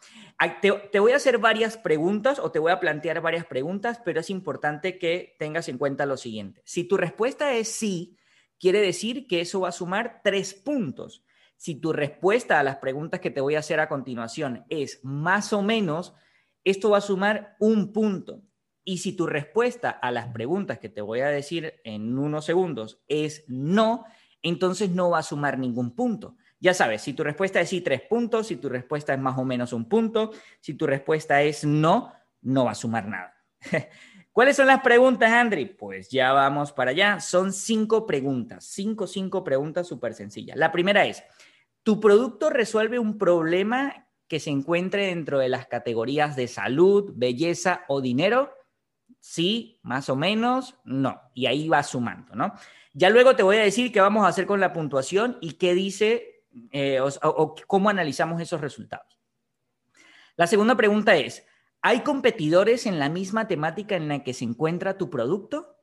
Te, 0.60 1.00
voy 1.00 1.12
a 1.12 1.16
hacer 1.16 1.38
varias 1.38 1.76
preguntas 1.76 2.38
o 2.38 2.50
te 2.52 2.58
voy 2.58 2.70
a 2.70 2.80
plantear 2.80 3.20
varias 3.20 3.46
preguntas, 3.46 4.00
pero 4.04 4.20
es 4.20 4.30
importante 4.30 4.98
que 4.98 5.34
tengas 5.38 5.68
en 5.68 5.78
cuenta 5.78 6.06
lo 6.06 6.16
siguiente. 6.16 6.62
Si 6.64 6.84
tu 6.84 6.96
respuesta 6.96 7.54
es 7.54 7.68
sí, 7.68 8.18
quiere 8.58 8.80
decir 8.80 9.26
que 9.26 9.40
eso 9.40 9.60
va 9.60 9.70
a 9.70 9.72
sumar 9.72 10.20
tres 10.22 10.54
puntos. 10.54 11.24
Si 11.56 11.76
tu 11.76 11.92
respuesta 11.92 12.60
a 12.60 12.62
las 12.62 12.76
preguntas 12.76 13.20
que 13.20 13.30
te 13.30 13.40
voy 13.40 13.54
a 13.54 13.60
hacer 13.60 13.80
a 13.80 13.88
continuación 13.88 14.64
es 14.68 15.00
más 15.02 15.52
o 15.52 15.62
menos, 15.62 16.14
esto 16.62 16.90
va 16.90 16.98
a 16.98 17.02
sumar 17.02 17.56
un 17.58 17.92
punto. 17.92 18.42
Y 18.84 18.98
si 18.98 19.12
tu 19.12 19.26
respuesta 19.26 19.90
a 19.90 20.10
las 20.10 20.28
preguntas 20.28 20.78
que 20.78 20.90
te 20.90 21.00
voy 21.00 21.20
a 21.20 21.28
decir 21.28 21.80
en 21.84 22.18
unos 22.18 22.44
segundos 22.44 23.00
es 23.08 23.44
no, 23.48 24.04
entonces 24.42 24.90
no 24.90 25.10
va 25.10 25.20
a 25.20 25.22
sumar 25.22 25.58
ningún 25.58 25.94
punto. 25.94 26.36
Ya 26.60 26.74
sabes, 26.74 27.02
si 27.02 27.14
tu 27.14 27.24
respuesta 27.24 27.60
es 27.60 27.68
sí, 27.70 27.80
tres 27.80 28.02
puntos, 28.02 28.46
si 28.46 28.56
tu 28.56 28.68
respuesta 28.68 29.14
es 29.14 29.20
más 29.20 29.38
o 29.38 29.44
menos 29.44 29.72
un 29.72 29.88
punto, 29.88 30.32
si 30.60 30.74
tu 30.74 30.86
respuesta 30.86 31.42
es 31.42 31.64
no, 31.64 32.12
no 32.42 32.66
va 32.66 32.72
a 32.72 32.74
sumar 32.74 33.08
nada. 33.08 33.34
¿Cuáles 34.32 34.56
son 34.56 34.66
las 34.66 34.80
preguntas, 34.80 35.30
Andri? 35.30 35.66
Pues 35.66 36.08
ya 36.10 36.32
vamos 36.32 36.72
para 36.72 36.90
allá. 36.90 37.20
Son 37.20 37.52
cinco 37.52 38.04
preguntas, 38.04 38.64
cinco, 38.64 39.06
cinco 39.06 39.44
preguntas 39.44 39.86
súper 39.86 40.12
sencillas. 40.12 40.56
La 40.56 40.72
primera 40.72 41.06
es, 41.06 41.22
¿tu 41.82 42.00
producto 42.00 42.50
resuelve 42.50 42.98
un 42.98 43.16
problema 43.16 44.08
que 44.26 44.40
se 44.40 44.50
encuentre 44.50 45.06
dentro 45.06 45.38
de 45.38 45.48
las 45.48 45.66
categorías 45.66 46.34
de 46.34 46.48
salud, 46.48 47.12
belleza 47.14 47.84
o 47.88 48.00
dinero? 48.00 48.52
Sí, 49.26 49.80
más 49.82 50.10
o 50.10 50.16
menos, 50.16 50.76
no. 50.84 51.18
Y 51.32 51.46
ahí 51.46 51.66
va 51.66 51.82
sumando, 51.82 52.34
¿no? 52.34 52.52
Ya 52.92 53.08
luego 53.08 53.34
te 53.34 53.42
voy 53.42 53.56
a 53.56 53.62
decir 53.62 53.90
qué 53.90 54.02
vamos 54.02 54.22
a 54.22 54.28
hacer 54.28 54.44
con 54.44 54.60
la 54.60 54.74
puntuación 54.74 55.38
y 55.40 55.54
qué 55.54 55.72
dice 55.72 56.44
eh, 56.72 57.00
o, 57.00 57.54
cómo 57.66 57.88
analizamos 57.88 58.38
esos 58.42 58.60
resultados. 58.60 59.18
La 60.36 60.46
segunda 60.46 60.76
pregunta 60.76 61.16
es, 61.16 61.46
¿hay 61.80 62.00
competidores 62.00 62.84
en 62.84 62.98
la 62.98 63.08
misma 63.08 63.48
temática 63.48 63.96
en 63.96 64.08
la 64.08 64.22
que 64.22 64.34
se 64.34 64.44
encuentra 64.44 64.98
tu 64.98 65.08
producto? 65.08 65.78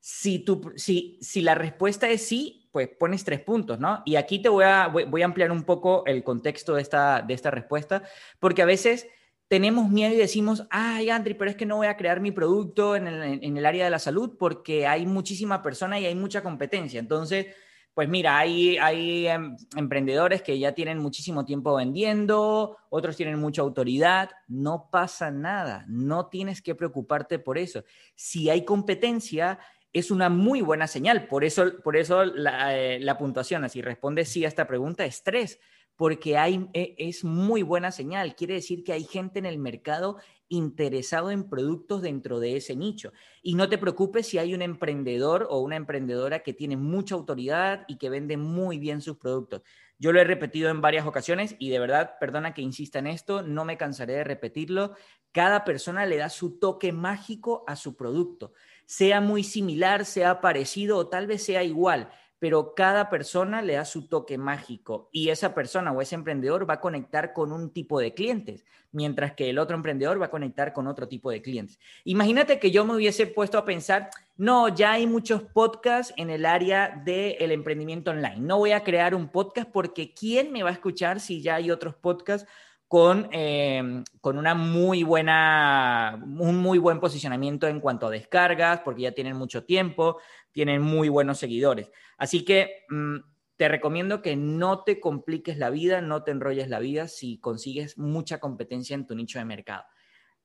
Si, 0.00 0.38
tu, 0.38 0.72
si, 0.76 1.18
si 1.20 1.42
la 1.42 1.54
respuesta 1.54 2.08
es 2.08 2.26
sí, 2.26 2.70
pues 2.72 2.88
pones 2.88 3.22
tres 3.22 3.40
puntos, 3.40 3.78
¿no? 3.78 4.02
Y 4.06 4.16
aquí 4.16 4.40
te 4.40 4.48
voy 4.48 4.64
a, 4.64 4.86
voy, 4.86 5.20
a 5.20 5.26
ampliar 5.26 5.52
un 5.52 5.64
poco 5.64 6.04
el 6.06 6.24
contexto 6.24 6.76
de 6.76 6.80
esta, 6.80 7.20
de 7.20 7.34
esta 7.34 7.50
respuesta, 7.50 8.02
porque 8.40 8.62
a 8.62 8.66
veces 8.66 9.08
tenemos 9.48 9.88
miedo 9.88 10.14
y 10.14 10.18
decimos, 10.18 10.66
ay, 10.70 11.08
Andri, 11.08 11.32
pero 11.32 11.50
es 11.50 11.56
que 11.56 11.64
no 11.66 11.76
voy 11.76 11.86
a 11.86 11.96
crear 11.96 12.20
mi 12.20 12.30
producto 12.32 12.94
en 12.96 13.06
el, 13.06 13.66
área 13.66 13.86
de 13.86 13.90
la 13.90 13.98
salud 13.98 14.36
porque 14.38 14.86
hay 14.86 15.06
muchísima 15.06 15.62
persona 15.62 15.98
y 15.98 16.04
hay 16.04 16.14
mucha 16.14 16.42
competencia. 16.42 17.00
Entonces, 17.00 17.46
pues 17.94 18.10
mira, 18.10 18.38
hay, 18.38 18.76
hay 18.76 19.26
em, 19.26 19.56
emprendedores 19.74 20.42
que 20.42 20.58
ya 20.58 20.72
tienen 20.72 20.98
muchísimo 20.98 21.46
tiempo 21.46 21.74
vendiendo, 21.74 22.76
otros 22.90 23.16
tienen 23.16 23.40
mucha 23.40 23.62
autoridad, 23.62 24.30
no 24.48 24.90
pasa 24.92 25.30
nada, 25.30 25.86
no 25.88 26.26
tienes 26.26 26.60
que 26.60 26.74
preocuparte 26.74 27.38
por 27.38 27.56
eso. 27.56 27.84
Si 28.14 28.50
hay 28.50 28.66
competencia, 28.66 29.58
es 29.94 30.10
una 30.10 30.28
muy 30.28 30.60
buena 30.60 30.86
señal, 30.86 31.26
por 31.26 31.42
eso, 31.42 31.80
por 31.82 31.96
eso 31.96 32.26
la, 32.26 32.76
eh, 32.78 33.00
la 33.00 33.16
puntuación, 33.16 33.64
así 33.64 33.80
responde 33.80 34.26
sí 34.26 34.44
a 34.44 34.48
esta 34.48 34.66
pregunta, 34.66 35.06
es 35.06 35.22
tres 35.22 35.58
porque 35.98 36.38
hay, 36.38 36.70
e, 36.74 36.94
es 36.96 37.24
muy 37.24 37.62
buena 37.62 37.90
señal. 37.90 38.36
Quiere 38.36 38.54
decir 38.54 38.84
que 38.84 38.92
hay 38.92 39.02
gente 39.02 39.40
en 39.40 39.46
el 39.46 39.58
mercado 39.58 40.18
interesado 40.48 41.32
en 41.32 41.48
productos 41.50 42.02
dentro 42.02 42.38
de 42.38 42.56
ese 42.56 42.76
nicho. 42.76 43.12
Y 43.42 43.56
no 43.56 43.68
te 43.68 43.78
preocupes 43.78 44.28
si 44.28 44.38
hay 44.38 44.54
un 44.54 44.62
emprendedor 44.62 45.48
o 45.50 45.58
una 45.58 45.74
emprendedora 45.74 46.44
que 46.44 46.54
tiene 46.54 46.76
mucha 46.76 47.16
autoridad 47.16 47.84
y 47.88 47.98
que 47.98 48.10
vende 48.10 48.36
muy 48.36 48.78
bien 48.78 49.00
sus 49.00 49.16
productos. 49.16 49.62
Yo 49.98 50.12
lo 50.12 50.20
he 50.20 50.24
repetido 50.24 50.70
en 50.70 50.80
varias 50.80 51.04
ocasiones 51.04 51.56
y 51.58 51.70
de 51.70 51.80
verdad, 51.80 52.12
perdona 52.20 52.54
que 52.54 52.62
insista 52.62 53.00
en 53.00 53.08
esto, 53.08 53.42
no 53.42 53.64
me 53.64 53.76
cansaré 53.76 54.12
de 54.12 54.24
repetirlo. 54.24 54.94
Cada 55.32 55.64
persona 55.64 56.06
le 56.06 56.16
da 56.16 56.28
su 56.28 56.60
toque 56.60 56.92
mágico 56.92 57.64
a 57.66 57.74
su 57.74 57.96
producto, 57.96 58.52
sea 58.86 59.20
muy 59.20 59.42
similar, 59.42 60.04
sea 60.04 60.40
parecido 60.40 60.96
o 60.96 61.08
tal 61.08 61.26
vez 61.26 61.42
sea 61.42 61.64
igual 61.64 62.08
pero 62.38 62.74
cada 62.74 63.10
persona 63.10 63.62
le 63.62 63.74
da 63.74 63.84
su 63.84 64.06
toque 64.06 64.38
mágico 64.38 65.08
y 65.12 65.30
esa 65.30 65.54
persona 65.54 65.92
o 65.92 66.00
ese 66.00 66.14
emprendedor 66.14 66.68
va 66.68 66.74
a 66.74 66.80
conectar 66.80 67.32
con 67.32 67.52
un 67.52 67.70
tipo 67.72 67.98
de 67.98 68.14
clientes, 68.14 68.64
mientras 68.92 69.32
que 69.32 69.50
el 69.50 69.58
otro 69.58 69.76
emprendedor 69.76 70.20
va 70.20 70.26
a 70.26 70.30
conectar 70.30 70.72
con 70.72 70.86
otro 70.86 71.08
tipo 71.08 71.30
de 71.30 71.42
clientes. 71.42 71.78
Imagínate 72.04 72.58
que 72.58 72.70
yo 72.70 72.84
me 72.84 72.94
hubiese 72.94 73.26
puesto 73.26 73.58
a 73.58 73.64
pensar, 73.64 74.10
no, 74.36 74.68
ya 74.68 74.92
hay 74.92 75.06
muchos 75.06 75.42
podcasts 75.42 76.14
en 76.16 76.30
el 76.30 76.46
área 76.46 77.02
del 77.04 77.50
emprendimiento 77.50 78.12
online, 78.12 78.38
no 78.38 78.58
voy 78.58 78.72
a 78.72 78.84
crear 78.84 79.14
un 79.14 79.28
podcast 79.28 79.68
porque 79.70 80.14
¿quién 80.14 80.52
me 80.52 80.62
va 80.62 80.70
a 80.70 80.74
escuchar 80.74 81.20
si 81.20 81.42
ya 81.42 81.56
hay 81.56 81.70
otros 81.70 81.94
podcasts? 81.96 82.48
Con, 82.86 83.28
eh, 83.32 84.02
con, 84.22 84.38
una 84.38 84.54
muy 84.54 85.02
buena, 85.02 86.18
un 86.24 86.56
muy 86.56 86.78
buen 86.78 87.00
posicionamiento 87.00 87.68
en 87.68 87.80
cuanto 87.80 88.06
a 88.06 88.10
descargas, 88.10 88.80
porque 88.80 89.02
ya 89.02 89.12
tienen 89.12 89.36
mucho 89.36 89.64
tiempo, 89.64 90.16
tienen 90.52 90.82
muy 90.82 91.08
buenos 91.08 91.38
seguidores. 91.38 91.90
Así 92.16 92.44
que 92.44 92.84
mm, 92.88 93.16
te 93.56 93.68
recomiendo 93.68 94.22
que 94.22 94.36
no 94.36 94.84
te 94.84 95.00
compliques 95.00 95.58
la 95.58 95.70
vida, 95.70 96.00
no 96.00 96.22
te 96.22 96.30
enrolles 96.30 96.68
la 96.68 96.78
vida 96.78 97.08
si 97.08 97.38
consigues 97.38 97.98
mucha 97.98 98.38
competencia 98.38 98.94
en 98.94 99.06
tu 99.06 99.14
nicho 99.14 99.38
de 99.38 99.44
mercado. 99.44 99.84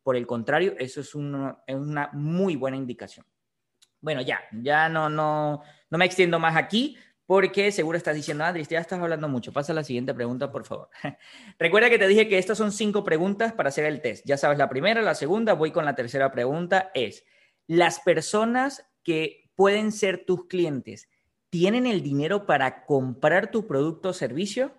Por 0.02 0.16
el 0.16 0.28
contrario, 0.28 0.76
eso 0.80 1.02
es, 1.02 1.08
es 1.08 1.16
una 1.16 2.10
muy 2.14 2.56
buena 2.56 2.76
indicación. 2.76 3.26
Bueno, 4.02 4.22
ya, 4.22 4.42
ya 4.52 4.90
no, 4.90 5.10
no, 5.10 5.62
no 5.90 5.98
me 5.98 6.06
extiendo 6.06 6.38
más 6.38 6.58
aquí 6.58 6.98
porque 7.26 7.72
seguro 7.72 7.98
estás 7.98 8.16
diciendo, 8.16 8.44
Andrés, 8.44 8.68
ya 8.68 8.80
estás 8.80 9.00
hablando 9.00 9.30
mucho. 9.30 9.54
Pasa 9.54 9.72
a 9.72 9.76
la 9.76 9.84
siguiente 9.84 10.14
pregunta, 10.14 10.52
por 10.52 10.66
favor. 10.66 10.90
Recuerda 11.58 11.90
que 11.90 11.98
te 11.98 12.08
dije 12.08 12.28
que 12.28 12.38
estas 12.38 12.58
son 12.58 12.72
cinco 12.72 13.04
preguntas 13.04 13.54
para 13.54 13.70
hacer 13.70 13.86
el 13.86 14.02
test. 14.02 14.26
Ya 14.26 14.38
sabes 14.38 14.58
la 14.58 14.70
primera, 14.70 15.02
la 15.02 15.16
segunda, 15.16 15.54
voy 15.54 15.72
con 15.72 15.86
la 15.86 15.96
tercera 15.96 16.32
pregunta. 16.32 16.92
Es, 16.94 17.26
¿las 17.66 18.02
personas 18.02 18.86
que 19.04 19.43
pueden 19.56 19.92
ser 19.92 20.26
tus 20.26 20.48
clientes? 20.48 21.10
¿Tienen 21.50 21.86
el 21.86 22.02
dinero 22.02 22.46
para 22.46 22.86
comprar 22.86 23.52
tu 23.52 23.68
producto 23.68 24.10
o 24.10 24.14
servicio? 24.14 24.74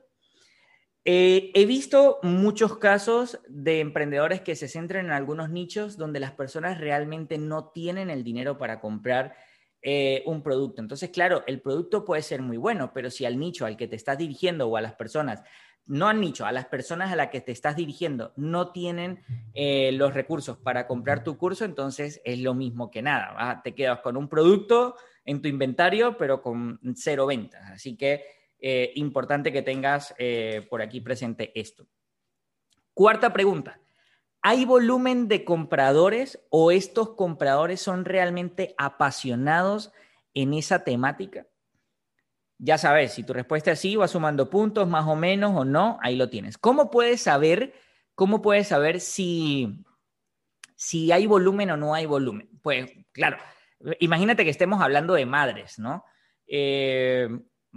Eh, 1.05 1.51
he 1.55 1.67
visto 1.67 2.19
muchos 2.23 2.79
casos 2.79 3.39
de 3.47 3.81
emprendedores 3.81 4.41
que 4.41 4.57
se 4.57 4.69
centran 4.69 5.07
en 5.07 5.13
algunos 5.13 5.51
nichos 5.51 5.99
donde 5.99 6.19
las 6.19 6.33
personas 6.33 6.81
realmente 6.81 7.37
no 7.37 7.69
tienen 7.69 8.09
el 8.09 8.25
dinero 8.25 8.57
para 8.57 8.81
comprar 8.81 9.37
eh, 9.83 10.23
un 10.25 10.43
producto. 10.43 10.81
Entonces, 10.81 11.11
claro, 11.11 11.45
el 11.47 11.61
producto 11.61 12.07
puede 12.07 12.23
ser 12.23 12.41
muy 12.41 12.57
bueno, 12.57 12.93
pero 12.95 13.11
si 13.11 13.27
al 13.27 13.39
nicho 13.39 13.67
al 13.67 13.77
que 13.77 13.87
te 13.87 13.97
estás 13.97 14.17
dirigiendo 14.17 14.67
o 14.67 14.79
a 14.79 14.81
las 14.81 14.95
personas 14.95 15.43
no 15.87 16.09
han 16.09 16.21
dicho 16.21 16.47
a 16.47 16.53
las 16.53 16.67
personas 16.67 17.13
a 17.13 17.17
las 17.17 17.29
que 17.29 17.41
te 17.41 17.53
estás 17.53 17.77
dirigiendo 17.77 18.33
no 18.37 18.73
tienen 18.73 19.23
eh, 19.53 19.93
los 19.93 20.15
recursos 20.15 20.57
para 20.57 20.87
comprar 20.87 21.23
tu 21.23 21.37
curso, 21.37 21.65
entonces 21.65 22.21
es 22.25 22.39
lo 22.39 22.55
mismo 22.55 22.91
que 22.91 23.03
nada. 23.03 23.61
Te 23.63 23.75
quedas 23.75 24.01
con 24.01 24.17
un 24.17 24.29
producto 24.29 24.97
en 25.25 25.43
tu 25.43 25.49
inventario, 25.49 26.17
pero 26.17 26.43
con 26.43 26.81
cero 26.95 27.27
ventas. 27.27 27.71
Así 27.71 27.97
que 27.97 28.25
eh, 28.59 28.93
importante 28.95 29.53
que 29.53 29.63
tengas 29.63 30.15
eh, 30.19 30.67
por 30.71 30.81
aquí 30.81 31.01
presente 31.01 31.53
esto. 31.59 31.87
Cuarta 32.95 33.33
pregunta. 33.33 33.81
¿Hay 34.41 34.65
volumen 34.65 35.27
de 35.29 35.45
compradores 35.45 36.39
o 36.51 36.71
estos 36.71 37.11
compradores 37.15 37.81
son 37.81 38.05
realmente 38.05 38.75
apasionados 38.77 39.93
en 40.35 40.55
esa 40.55 40.85
temática? 40.85 41.47
Ya 42.59 42.79
sabes, 42.79 43.13
si 43.13 43.25
tu 43.25 43.33
respuesta 43.33 43.73
es 43.73 43.81
sí, 43.81 43.97
vas 43.97 44.13
sumando 44.13 44.49
puntos 44.49 44.89
más 44.89 45.07
o 45.07 45.17
menos 45.17 45.53
o 45.55 45.65
no, 45.65 45.99
ahí 46.03 46.17
lo 46.17 46.29
tienes. 46.31 46.57
¿Cómo 46.57 46.91
puedes 46.91 47.21
saber, 47.21 47.75
cómo 48.15 48.41
puedes 48.41 48.69
saber 48.69 49.01
si, 49.01 49.85
si 50.77 51.11
hay 51.13 51.27
volumen 51.27 51.71
o 51.71 51.77
no 51.77 51.95
hay 51.95 52.07
volumen? 52.07 52.49
Pues 52.63 52.91
claro, 53.13 53.39
imagínate 53.99 54.45
que 54.45 54.51
estemos 54.51 54.81
hablando 54.81 55.15
de 55.15 55.27
madres, 55.27 55.79
¿no? 55.79 56.05
Eh, 56.47 57.29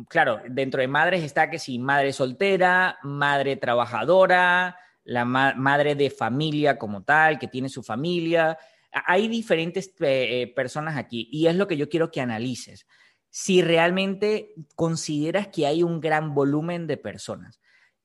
claro, 0.10 0.42
dentro 0.48 0.82
de 0.82 0.88
madres 0.88 1.24
está 1.24 1.50
que 1.50 1.60
si 1.60 1.80
madre 1.80 2.14
soltera, 2.14 3.00
madre 3.04 3.56
trabajadora, 3.56 4.78
la 5.04 5.26
madre 5.26 5.96
de 5.96 6.10
familia 6.10 6.78
como 6.78 7.04
tal, 7.04 7.40
que 7.40 7.48
tiene 7.48 7.70
su 7.70 7.82
familia. 7.82 8.58
Hay 8.92 9.28
diferentes 9.28 9.94
eh, 10.02 10.52
personas 10.56 10.98
aquí 10.98 11.30
y 11.32 11.48
es 11.48 11.56
lo 11.56 11.68
que 11.68 11.78
yo 11.78 11.88
quiero 11.88 12.12
que 12.12 12.22
analices. 12.22 12.86
Si 13.30 13.62
realmente 13.62 14.54
consideras 14.76 15.48
que 15.48 15.66
hay 15.68 15.84
un 15.84 16.00
gran 16.00 16.34
volumen 16.34 16.88
de 16.88 16.98
personas. 16.98 17.62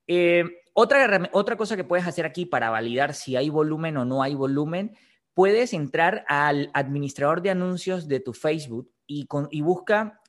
Eh, 0.07 0.45
otra, 0.75 1.31
otra 1.33 1.57
cosa 1.57 1.77
que 1.77 1.85
puedes 1.85 2.07
hacer 2.07 2.27
aquí 2.27 2.47
para 2.47 2.71
validar 2.71 3.15
si 3.15 3.37
hay 3.37 3.49
volumen 3.49 3.97
o 3.97 4.05
no 4.05 4.23
hay 4.23 4.35
volumen, 4.35 4.97
puedes 5.35 5.73
entrar 5.73 6.25
al 6.29 6.71
administrador 6.75 7.43
de 7.43 7.51
anuncios 7.51 8.09
de 8.09 8.21
tu 8.21 8.33
Facebook 8.33 8.91
y, 9.07 9.27
busca, 9.63 10.21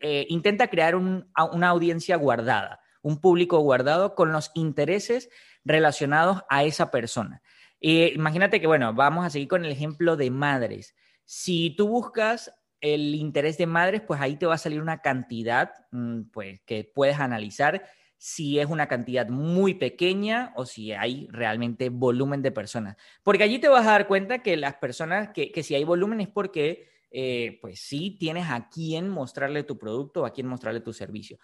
eh, 0.00 0.26
intenta 0.28 0.68
crear 0.68 0.96
una 0.96 1.68
audiencia 1.68 2.16
guardada, 2.16 2.80
un 3.02 3.20
público 3.20 3.58
guardado 3.60 4.14
con 4.14 4.32
los 4.32 4.50
intereses 4.54 5.28
relacionados 5.64 6.42
a 6.48 6.64
esa 6.64 6.90
persona. 6.90 7.42
Eh, 7.80 8.12
imagínate 8.14 8.60
que, 8.60 8.66
bueno, 8.66 8.94
vamos 8.94 9.26
a 9.26 9.30
seguir 9.30 9.48
con 9.48 9.64
el 9.64 9.72
ejemplo 9.72 10.16
de 10.16 10.30
madres. 10.30 10.94
Si 11.24 11.74
tú 11.76 11.88
buscas 11.88 12.52
el 12.82 13.14
interés 13.14 13.56
de 13.56 13.66
madres, 13.66 14.02
pues 14.02 14.20
ahí 14.20 14.36
te 14.36 14.44
va 14.44 14.56
a 14.56 14.58
salir 14.58 14.82
una 14.82 15.00
cantidad 15.00 15.72
mm, 15.92 16.24
pues, 16.32 16.60
que 16.66 16.84
puedes 16.84 17.18
analizar 17.18 17.82
si 18.18 18.60
es 18.60 18.66
una 18.66 18.86
cantidad 18.86 19.28
muy 19.28 19.74
pequeña 19.74 20.52
o 20.54 20.66
si 20.66 20.92
hay 20.92 21.26
realmente 21.32 21.88
volumen 21.88 22.42
de 22.42 22.52
personas. 22.52 22.96
Porque 23.22 23.44
allí 23.44 23.58
te 23.58 23.68
vas 23.68 23.86
a 23.86 23.92
dar 23.92 24.06
cuenta 24.06 24.42
que 24.42 24.56
las 24.56 24.74
personas, 24.74 25.30
que, 25.34 25.50
si 25.62 25.74
hay 25.74 25.82
volumen 25.82 26.20
es 26.20 26.28
porque, 26.28 26.88
eh, 27.10 27.58
pues 27.60 27.80
sí, 27.80 28.16
tienes 28.20 28.48
a 28.48 28.68
quién 28.68 29.08
mostrarle 29.08 29.64
tu 29.64 29.76
producto 29.76 30.22
o 30.22 30.26
a 30.26 30.32
quién 30.32 30.46
mostrarle 30.46 30.80
tu 30.80 30.92
servicio. 30.92 31.38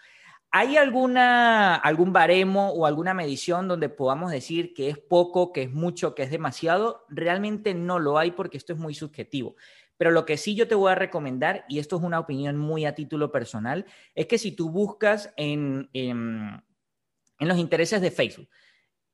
¿Hay 0.50 0.76
alguna, 0.76 1.74
algún 1.74 2.12
baremo 2.12 2.70
o 2.70 2.86
alguna 2.86 3.12
medición 3.12 3.68
donde 3.68 3.88
podamos 3.88 4.30
decir 4.30 4.72
que 4.72 4.88
es 4.88 4.98
poco, 4.98 5.52
que 5.52 5.62
es 5.62 5.72
mucho, 5.72 6.14
que 6.14 6.22
es 6.22 6.30
demasiado? 6.30 7.04
Realmente 7.08 7.74
no 7.74 7.98
lo 7.98 8.18
hay 8.18 8.30
porque 8.30 8.56
esto 8.56 8.72
es 8.72 8.78
muy 8.78 8.94
subjetivo. 8.94 9.56
Pero 9.98 10.10
lo 10.10 10.24
que 10.24 10.38
sí 10.38 10.54
yo 10.54 10.66
te 10.66 10.74
voy 10.74 10.90
a 10.90 10.94
recomendar, 10.94 11.66
y 11.68 11.78
esto 11.80 11.96
es 11.96 12.02
una 12.02 12.20
opinión 12.20 12.56
muy 12.56 12.86
a 12.86 12.94
título 12.94 13.30
personal, 13.30 13.84
es 14.14 14.26
que 14.26 14.38
si 14.38 14.52
tú 14.52 14.70
buscas 14.70 15.34
en, 15.36 15.90
los 15.92 17.58
intereses 17.58 18.00
de 18.00 18.10
Facebook, 18.10 18.48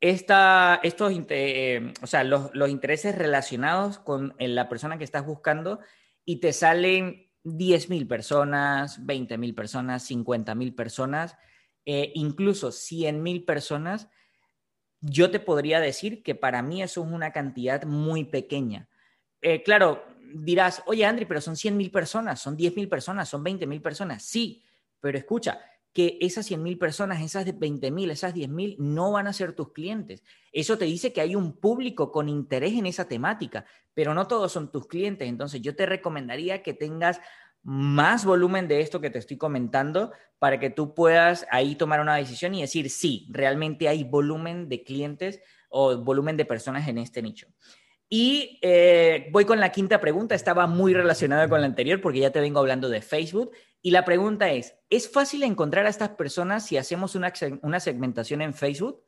esta, 0.00 0.78
estos, 0.82 1.12
eh, 1.30 1.92
o 2.02 2.06
sea, 2.06 2.22
los, 2.22 2.54
los, 2.54 2.68
intereses 2.68 3.16
relacionados 3.16 3.98
con 3.98 4.34
la 4.38 4.68
persona 4.68 4.98
que 4.98 5.04
estás 5.04 5.24
buscando 5.24 5.80
y 6.24 6.36
te 6.36 6.52
salen 6.52 7.30
10.000 7.44 8.06
personas, 8.06 9.00
20.000 9.04 9.54
personas, 9.54 10.10
50.000 10.10 10.74
personas, 10.74 11.36
eh, 11.86 12.12
incluso 12.14 12.68
100.000 12.68 13.44
personas, 13.44 14.08
yo 15.00 15.30
te 15.30 15.40
podría 15.40 15.80
decir 15.80 16.22
que 16.22 16.34
para 16.34 16.62
mí 16.62 16.82
eso 16.82 17.04
es 17.04 17.12
una 17.12 17.32
cantidad 17.32 17.84
muy 17.84 18.24
pequeña. 18.24 18.88
Eh, 19.42 19.62
claro, 19.62 20.02
dirás, 20.34 20.82
oye, 20.86 21.04
Andri, 21.04 21.24
pero 21.24 21.40
son 21.40 21.56
100 21.56 21.76
mil 21.76 21.90
personas, 21.90 22.40
son 22.40 22.56
10 22.56 22.74
mil 22.76 22.88
personas, 22.88 23.28
son 23.28 23.42
20 23.42 23.66
mil 23.66 23.80
personas. 23.80 24.22
Sí, 24.24 24.62
pero 25.00 25.16
escucha, 25.16 25.60
que 25.94 26.18
esas 26.20 26.44
100 26.46 26.62
mil 26.62 26.76
personas, 26.76 27.22
esas 27.22 27.56
20 27.56 27.90
mil, 27.92 28.10
esas 28.10 28.34
10 28.34 28.48
mil, 28.48 28.76
no 28.80 29.12
van 29.12 29.28
a 29.28 29.32
ser 29.32 29.52
tus 29.52 29.72
clientes. 29.72 30.24
Eso 30.52 30.76
te 30.76 30.86
dice 30.86 31.12
que 31.12 31.20
hay 31.20 31.36
un 31.36 31.56
público 31.56 32.10
con 32.10 32.28
interés 32.28 32.72
en 32.72 32.86
esa 32.86 33.06
temática, 33.06 33.64
pero 33.94 34.12
no 34.12 34.26
todos 34.26 34.50
son 34.50 34.72
tus 34.72 34.88
clientes. 34.88 35.28
Entonces, 35.28 35.62
yo 35.62 35.76
te 35.76 35.86
recomendaría 35.86 36.64
que 36.64 36.74
tengas 36.74 37.20
más 37.62 38.24
volumen 38.24 38.66
de 38.66 38.80
esto 38.80 39.00
que 39.00 39.08
te 39.08 39.20
estoy 39.20 39.38
comentando 39.38 40.12
para 40.40 40.58
que 40.58 40.68
tú 40.68 40.94
puedas 40.94 41.46
ahí 41.50 41.76
tomar 41.76 42.00
una 42.00 42.16
decisión 42.16 42.54
y 42.54 42.60
decir, 42.60 42.90
sí, 42.90 43.28
realmente 43.30 43.88
hay 43.88 44.02
volumen 44.02 44.68
de 44.68 44.82
clientes 44.82 45.40
o 45.70 45.96
volumen 45.96 46.36
de 46.36 46.44
personas 46.44 46.88
en 46.88 46.98
este 46.98 47.22
nicho. 47.22 47.46
Y 48.16 48.60
eh, 48.62 49.28
voy 49.32 49.44
con 49.44 49.58
la 49.58 49.72
quinta 49.72 50.00
pregunta, 50.00 50.36
estaba 50.36 50.68
muy 50.68 50.94
relacionada 50.94 51.48
con 51.48 51.60
la 51.60 51.66
anterior 51.66 52.00
porque 52.00 52.20
ya 52.20 52.30
te 52.30 52.38
vengo 52.38 52.60
hablando 52.60 52.88
de 52.88 53.02
Facebook. 53.02 53.50
Y 53.82 53.90
la 53.90 54.04
pregunta 54.04 54.52
es, 54.52 54.76
¿es 54.88 55.10
fácil 55.10 55.42
encontrar 55.42 55.84
a 55.86 55.88
estas 55.88 56.10
personas 56.10 56.64
si 56.64 56.76
hacemos 56.76 57.16
una, 57.16 57.32
una 57.62 57.80
segmentación 57.80 58.40
en 58.40 58.54
Facebook? 58.54 59.02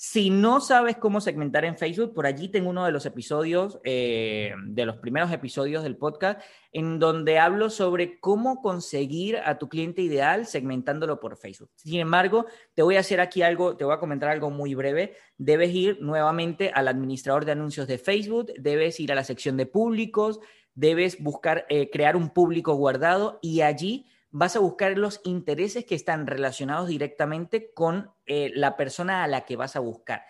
Si 0.00 0.30
no 0.30 0.60
sabes 0.60 0.96
cómo 0.96 1.20
segmentar 1.20 1.64
en 1.64 1.76
Facebook, 1.76 2.14
por 2.14 2.24
allí 2.24 2.48
tengo 2.48 2.70
uno 2.70 2.84
de 2.84 2.92
los 2.92 3.04
episodios, 3.04 3.80
eh, 3.82 4.52
de 4.68 4.86
los 4.86 4.98
primeros 4.98 5.32
episodios 5.32 5.82
del 5.82 5.96
podcast, 5.96 6.40
en 6.70 7.00
donde 7.00 7.40
hablo 7.40 7.68
sobre 7.68 8.20
cómo 8.20 8.62
conseguir 8.62 9.38
a 9.38 9.58
tu 9.58 9.68
cliente 9.68 10.00
ideal 10.00 10.46
segmentándolo 10.46 11.18
por 11.18 11.36
Facebook. 11.36 11.70
Sin 11.74 11.98
embargo, 11.98 12.46
te 12.74 12.82
voy 12.82 12.94
a 12.94 13.00
hacer 13.00 13.20
aquí 13.20 13.42
algo, 13.42 13.76
te 13.76 13.84
voy 13.84 13.92
a 13.92 13.98
comentar 13.98 14.30
algo 14.30 14.50
muy 14.50 14.76
breve. 14.76 15.16
Debes 15.36 15.74
ir 15.74 15.98
nuevamente 16.00 16.70
al 16.72 16.86
administrador 16.86 17.44
de 17.44 17.50
anuncios 17.50 17.88
de 17.88 17.98
Facebook, 17.98 18.52
debes 18.56 19.00
ir 19.00 19.10
a 19.10 19.16
la 19.16 19.24
sección 19.24 19.56
de 19.56 19.66
públicos, 19.66 20.38
debes 20.74 21.20
buscar 21.20 21.66
eh, 21.70 21.90
crear 21.90 22.14
un 22.14 22.30
público 22.30 22.74
guardado 22.74 23.40
y 23.42 23.62
allí 23.62 24.06
vas 24.30 24.56
a 24.56 24.60
buscar 24.60 24.96
los 24.98 25.20
intereses 25.24 25.84
que 25.84 25.94
están 25.94 26.26
relacionados 26.26 26.88
directamente 26.88 27.72
con 27.72 28.12
eh, 28.26 28.50
la 28.54 28.76
persona 28.76 29.24
a 29.24 29.28
la 29.28 29.44
que 29.44 29.56
vas 29.56 29.76
a 29.76 29.80
buscar. 29.80 30.24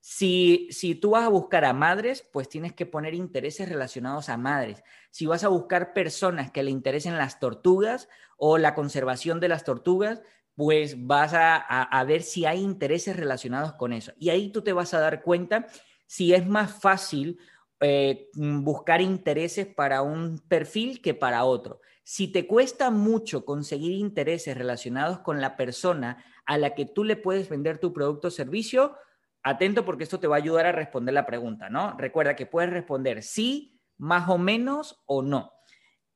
Si, 0.00 0.68
si 0.70 0.94
tú 0.96 1.10
vas 1.10 1.24
a 1.24 1.28
buscar 1.28 1.64
a 1.64 1.72
madres, 1.72 2.26
pues 2.32 2.48
tienes 2.48 2.72
que 2.72 2.86
poner 2.86 3.14
intereses 3.14 3.68
relacionados 3.68 4.28
a 4.28 4.36
madres. 4.36 4.82
Si 5.10 5.26
vas 5.26 5.44
a 5.44 5.48
buscar 5.48 5.92
personas 5.92 6.50
que 6.50 6.62
le 6.62 6.70
interesen 6.72 7.16
las 7.18 7.38
tortugas 7.38 8.08
o 8.36 8.58
la 8.58 8.74
conservación 8.74 9.38
de 9.38 9.48
las 9.48 9.62
tortugas, 9.62 10.22
pues 10.54 11.06
vas 11.06 11.32
a, 11.34 12.04
ver 12.04 12.22
si 12.22 12.44
hay 12.44 12.60
intereses 12.60 13.16
relacionados 13.16 13.74
con 13.74 13.92
eso. 13.92 14.12
Y 14.18 14.30
ahí 14.30 14.50
tú 14.50 14.62
te 14.62 14.72
vas 14.72 14.92
a 14.94 15.00
dar 15.00 15.22
cuenta 15.22 15.66
si 16.06 16.34
es 16.34 16.46
más 16.46 16.80
fácil 16.80 17.38
eh, 17.80 18.28
buscar 18.34 19.00
intereses 19.00 19.66
para 19.66 20.02
un 20.02 20.38
perfil 20.48 21.00
que 21.00 21.14
para 21.14 21.44
otro. 21.44 21.80
Si 22.04 22.28
te 22.28 22.46
cuesta 22.46 22.90
mucho 22.90 23.44
conseguir 23.44 23.92
intereses 23.92 24.56
relacionados 24.56 25.20
con 25.20 25.40
la 25.40 25.56
persona 25.56 26.24
a 26.46 26.58
la 26.58 26.74
que 26.74 26.86
tú 26.86 27.04
le 27.04 27.16
puedes 27.16 27.48
vender 27.48 27.78
tu 27.78 27.92
producto 27.92 28.28
o 28.28 28.30
servicio, 28.30 28.96
atento 29.42 29.84
porque 29.84 30.04
esto 30.04 30.20
te 30.20 30.26
va 30.26 30.36
a 30.36 30.38
ayudar 30.38 30.66
a 30.66 30.72
responder 30.72 31.14
la 31.14 31.26
pregunta, 31.26 31.68
¿no? 31.68 31.96
Recuerda 31.96 32.36
que 32.36 32.46
puedes 32.46 32.70
responder 32.70 33.22
sí, 33.22 33.80
más 33.98 34.28
o 34.28 34.38
menos 34.38 35.02
o 35.06 35.22
no. 35.22 35.52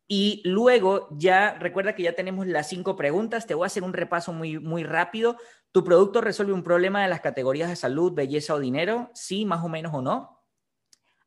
Y 0.09 0.41
luego 0.45 1.09
ya, 1.11 1.55
recuerda 1.59 1.95
que 1.95 2.05
ya 2.05 2.15
tenemos 2.15 2.47
las 2.47 2.69
cinco 2.69 2.95
preguntas, 2.95 3.47
te 3.47 3.55
voy 3.55 3.65
a 3.65 3.67
hacer 3.67 3.83
un 3.83 3.93
repaso 3.93 4.33
muy, 4.33 4.59
muy 4.59 4.85
rápido. 4.85 5.37
¿Tu 5.73 5.83
producto 5.83 6.21
resuelve 6.21 6.53
un 6.53 6.63
problema 6.63 7.03
de 7.03 7.09
las 7.09 7.21
categorías 7.21 7.69
de 7.69 7.77
salud, 7.77 8.13
belleza 8.13 8.55
o 8.55 8.61
dinero? 8.61 9.11
Sí, 9.15 9.45
más 9.45 9.65
o 9.65 9.69
menos 9.69 9.93
o 9.95 10.03
no. 10.03 10.45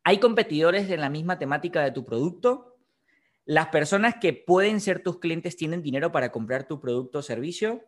¿Hay 0.02 0.18
competidores 0.18 0.90
en 0.90 1.02
la 1.02 1.10
misma 1.10 1.38
temática 1.38 1.82
de 1.82 1.92
tu 1.92 2.06
producto? 2.06 2.69
Las 3.50 3.66
personas 3.66 4.14
que 4.20 4.32
pueden 4.32 4.78
ser 4.78 5.02
tus 5.02 5.18
clientes 5.18 5.56
tienen 5.56 5.82
dinero 5.82 6.12
para 6.12 6.30
comprar 6.30 6.68
tu 6.68 6.80
producto 6.80 7.18
o 7.18 7.22
servicio. 7.22 7.84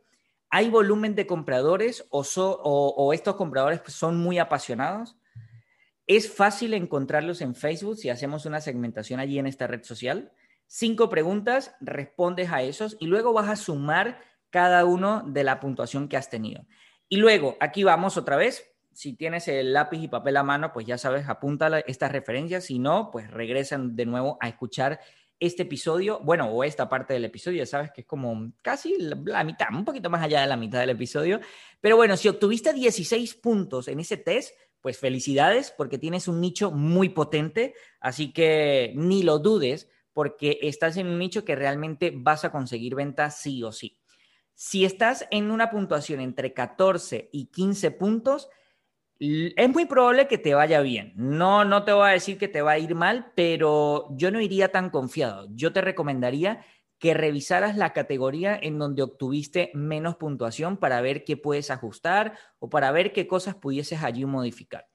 ¿Hay 0.51 0.69
volumen 0.69 1.15
de 1.15 1.29
compradores 1.29 2.05
o, 2.11 3.13
estos 3.15 3.37
compradores 3.37 3.81
son 3.87 4.19
muy 4.19 4.41
apasionados? 4.41 5.17
¿Es 6.09 6.35
fácil 6.35 6.75
encontrarlos 6.75 7.43
en 7.43 7.55
Facebook 7.55 7.97
si 7.97 8.11
hacemos 8.11 8.45
una 8.45 8.61
segmentación 8.61 9.21
allí 9.21 9.39
en 9.39 9.47
esta 9.47 9.69
red 9.69 9.85
social? 9.85 10.33
Cinco 10.67 11.09
preguntas, 11.09 11.77
respondes 11.81 12.51
a 12.51 12.63
esos 12.63 12.97
y 12.99 13.07
luego 13.07 13.33
vas 13.33 13.49
a 13.49 13.55
sumar 13.55 14.19
cada 14.51 14.85
uno 14.85 15.23
de 15.25 15.45
la 15.45 15.61
puntuación 15.61 16.09
que 16.09 16.17
has 16.17 16.29
tenido. 16.29 16.67
Y 17.09 17.19
luego, 17.19 17.57
aquí 17.61 17.85
vamos 17.85 18.17
otra 18.17 18.35
vez. 18.35 18.69
Si 18.95 19.15
tienes 19.15 19.47
el 19.47 19.73
lápiz 19.73 20.03
y 20.03 20.09
papel 20.09 20.39
a 20.39 20.43
mano, 20.43 20.73
pues 20.73 20.87
ya 20.87 20.99
sabes, 20.99 21.29
apunta 21.29 21.79
estas 21.87 22.11
referencias. 22.11 22.65
Si 22.65 22.81
no, 22.81 23.13
pues 23.13 23.31
regresan 23.31 23.95
de 23.95 24.07
nuevo 24.07 24.39
a 24.41 24.49
escuchar 24.49 24.99
este 25.43 25.63
episodio, 25.65 26.21
bueno, 26.21 26.47
o 26.47 26.63
esta 26.63 26.89
parte 26.89 27.15
del 27.15 27.25
episodio, 27.25 27.59
ya 27.59 27.67
sabes 27.67 27.91
que 27.91 28.03
es 28.03 28.07
como 28.07 28.53
casi 28.63 28.95
la, 28.99 29.43
mitad, 29.43 29.67
un 29.73 29.85
poquito 29.85 30.09
más 30.09 30.23
allá 30.23 30.41
de 30.41 30.47
la 30.47 30.57
mitad 30.57 30.79
del 30.79 30.91
episodio. 30.91 31.41
Pero 31.81 31.97
bueno, 31.97 32.17
si 32.17 32.29
obtuviste 32.29 32.73
16 32.73 33.35
puntos 33.35 33.89
en 33.89 33.99
ese 33.99 34.17
test, 34.17 34.57
pues 34.81 34.99
felicidades 34.99 35.75
porque 35.77 35.99
tienes 35.99 36.29
un 36.29 36.41
nicho 36.41 36.71
muy 36.71 37.09
potente, 37.09 37.75
así 38.01 38.33
que 38.33 38.93
ni 38.95 39.25
lo 39.25 39.41
dudes 39.41 39.89
porque 40.13 40.61
estás 40.63 40.97
en 40.97 41.09
un 41.09 41.19
nicho 41.19 41.45
que 41.45 41.57
realmente 41.57 42.13
vas 42.15 42.45
a 42.45 42.53
conseguir 42.53 42.95
ventas 42.95 43.41
sí 43.41 43.65
o 43.65 43.73
sí. 43.73 43.99
Si 44.55 44.85
estás 44.85 45.27
en 45.33 45.51
una 45.51 45.71
puntuación 45.71 46.21
entre 46.21 46.53
14 46.53 47.31
y 47.33 47.47
15 47.47 47.91
puntos, 47.91 48.49
es 49.23 49.69
muy 49.69 49.85
probable 49.85 50.27
que 50.27 50.37
te 50.37 50.53
vaya 50.53 50.81
bien. 50.81 51.13
No, 51.15 51.65
no 51.65 51.85
te 51.85 51.93
voy 51.93 52.09
a 52.09 52.13
decir 52.13 52.39
que 52.39 52.49
te 52.49 52.61
va 52.61 52.73
a 52.73 52.79
ir 52.79 52.97
mal, 52.97 53.33
pero 53.37 54.09
yo 54.17 54.33
no 54.33 54.41
iría 54.41 54.73
tan 54.73 54.91
confiado. 54.91 55.47
Yo 55.53 55.73
te 55.73 55.81
recomendaría 55.81 56.65
que 56.99 57.15
revisaras 57.15 57.77
la 57.77 57.93
categoría 57.93 58.59
en 58.61 58.81
donde 58.81 59.03
obtuviste 59.03 59.71
menos 59.75 60.17
puntuación 60.17 60.77
para 60.77 61.01
ver 61.01 61.23
qué 61.25 61.37
puedes 61.37 61.71
ajustar 61.71 62.37
o 62.59 62.69
para 62.69 62.91
ver 62.91 63.13
qué 63.13 63.29
cosas 63.29 63.55
pudieses 63.55 64.03
allí 64.03 64.25
modificar. 64.25 64.87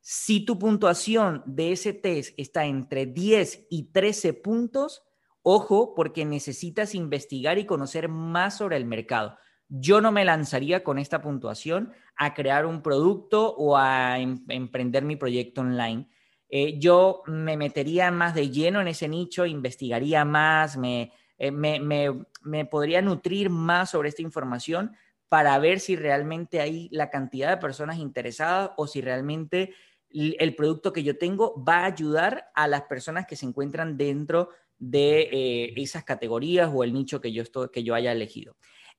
Si 0.00 0.44
tu 0.44 0.58
puntuación 0.58 1.42
de 1.44 1.72
ese 1.72 1.92
test 1.92 2.32
está 2.38 2.64
entre 2.64 3.04
10 3.04 3.66
y 3.68 3.90
13 3.90 4.32
puntos, 4.34 5.02
ojo 5.42 5.94
porque 5.94 6.24
necesitas 6.24 6.94
investigar 6.94 7.58
y 7.58 7.66
conocer 7.66 8.08
más 8.08 8.56
sobre 8.56 8.78
el 8.78 8.86
mercado. 8.86 9.36
Yo 9.68 10.00
no 10.00 10.12
me 10.12 10.24
lanzaría 10.24 10.84
con 10.84 10.98
esta 10.98 11.20
puntuación 11.20 11.92
a 12.16 12.34
crear 12.34 12.66
un 12.66 12.82
producto 12.82 13.54
o 13.56 13.76
a 13.76 14.18
em, 14.18 14.44
emprender 14.48 15.04
mi 15.04 15.16
proyecto 15.16 15.60
online. 15.60 16.08
Eh, 16.48 16.78
yo 16.78 17.22
me 17.26 17.56
metería 17.56 18.10
más 18.10 18.34
de 18.34 18.50
lleno 18.50 18.80
en 18.80 18.88
ese 18.88 19.08
nicho, 19.08 19.46
investigaría 19.46 20.24
más, 20.24 20.76
me, 20.76 21.12
eh, 21.38 21.50
me, 21.50 21.80
me, 21.80 22.64
podría 22.66 23.02
nutrir 23.02 23.50
más 23.50 23.90
sobre 23.90 24.08
esta 24.08 24.22
información 24.22 24.96
para 25.28 25.58
ver 25.58 25.80
si 25.80 25.96
realmente 25.96 26.60
hay 26.60 26.88
la 26.92 27.10
cantidad 27.10 27.50
de 27.50 27.56
personas 27.56 27.98
interesadas 27.98 28.70
o 28.76 28.86
si 28.86 29.00
realmente 29.00 29.74
el 30.08 30.54
producto 30.54 30.92
que 30.92 31.02
yo 31.02 31.18
tengo 31.18 31.62
va 31.62 31.78
a 31.78 31.86
ayudar 31.86 32.50
a 32.54 32.68
las 32.68 32.82
personas 32.82 33.26
que 33.26 33.34
se 33.34 33.44
encuentran 33.44 33.96
dentro 33.96 34.50
de 34.78 35.28
eh, 35.32 35.74
esas 35.76 36.04
categorías 36.04 36.70
o 36.72 36.84
el 36.84 36.92
nicho 36.92 37.20
que 37.20 37.32
yo, 37.32 37.42
estoy, 37.42 37.70
que 37.70 37.82
yo 37.82 37.94
haya 37.94 38.12
elegido. 38.12 38.56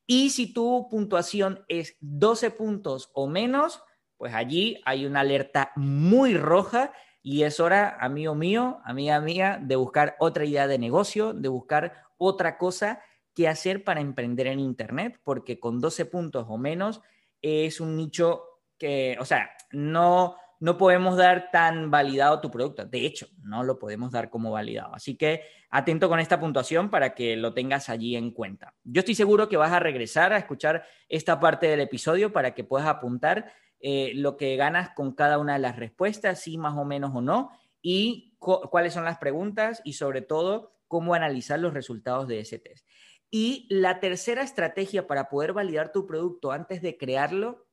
Y 0.07 0.29
si 0.29 0.53
tu 0.53 0.87
puntuación 0.89 1.65
es 1.67 1.97
12 1.99 2.51
puntos 2.51 3.11
o 3.13 3.27
menos, 3.27 3.83
pues 4.15 4.33
allí 4.33 4.81
hay 4.85 5.05
una 5.05 5.19
alerta 5.19 5.71
muy 5.75 6.35
roja 6.35 6.93
y 7.21 7.43
es 7.43 7.59
hora, 7.59 7.97
amigo 7.99 8.33
mío, 8.33 8.79
amiga 8.85 9.19
mía, 9.19 9.59
de 9.61 9.75
buscar 9.75 10.15
otra 10.19 10.45
idea 10.45 10.65
de 10.65 10.79
negocio, 10.79 11.33
de 11.33 11.49
buscar 11.49 12.05
otra 12.17 12.57
cosa 12.57 13.01
que 13.35 13.49
hacer 13.49 13.83
para 13.83 13.99
emprender 13.99 14.47
en 14.47 14.59
Internet, 14.59 15.19
porque 15.23 15.59
con 15.59 15.81
12 15.81 16.05
puntos 16.05 16.45
o 16.47 16.57
menos 16.57 17.01
es 17.41 17.81
un 17.81 17.97
nicho 17.97 18.43
que, 18.77 19.17
o 19.19 19.25
sea, 19.25 19.51
no, 19.71 20.37
no 20.59 20.77
podemos 20.77 21.17
dar 21.17 21.51
tan 21.51 21.91
validado 21.91 22.41
tu 22.41 22.49
producto. 22.49 22.85
De 22.85 23.05
hecho, 23.05 23.27
no 23.43 23.63
lo 23.63 23.77
podemos 23.77 24.11
dar 24.11 24.29
como 24.29 24.51
validado. 24.51 24.93
Así 24.93 25.15
que 25.15 25.41
atento 25.69 26.09
con 26.09 26.19
esta 26.19 26.39
puntuación 26.39 26.89
para 26.89 27.13
que 27.13 27.35
lo 27.35 27.53
tengas 27.53 27.89
allí 27.89 28.15
en 28.15 28.31
cuenta. 28.31 28.73
Yo 28.83 28.99
estoy 28.99 29.15
seguro 29.15 29.49
que 29.49 29.57
vas 29.57 29.71
a 29.71 29.79
regresar 29.79 30.33
a 30.33 30.37
escuchar 30.37 30.83
esta 31.09 31.39
parte 31.39 31.67
del 31.67 31.81
episodio 31.81 32.33
para 32.33 32.53
que 32.53 32.63
puedas 32.63 32.87
apuntar 32.87 33.51
eh, 33.79 34.11
lo 34.15 34.37
que 34.37 34.55
ganas 34.55 34.89
con 34.95 35.13
cada 35.13 35.37
una 35.37 35.53
de 35.53 35.59
las 35.59 35.75
respuestas, 35.75 36.41
si 36.41 36.57
más 36.57 36.75
o 36.75 36.85
menos 36.85 37.11
o 37.13 37.21
no, 37.21 37.51
y 37.81 38.35
cuáles 38.39 38.93
son 38.93 39.05
las 39.05 39.19
preguntas 39.19 39.81
y 39.83 39.93
sobre 39.93 40.21
todo 40.21 40.73
cómo 40.87 41.13
analizar 41.13 41.59
los 41.59 41.73
resultados 41.73 42.27
de 42.27 42.39
ese 42.39 42.59
test. 42.59 42.87
Y 43.29 43.67
la 43.69 43.99
tercera 43.99 44.41
estrategia 44.41 45.05
para 45.05 45.29
poder 45.29 45.53
validar 45.53 45.91
tu 45.91 46.07
producto 46.07 46.51
antes 46.51 46.81
de 46.81 46.97
crearlo 46.97 47.67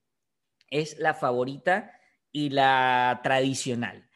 es 0.69 0.99
la 0.99 1.15
favorita 1.15 1.93
y 2.35 2.51
la 2.51 3.21
tradicional. 3.23 4.07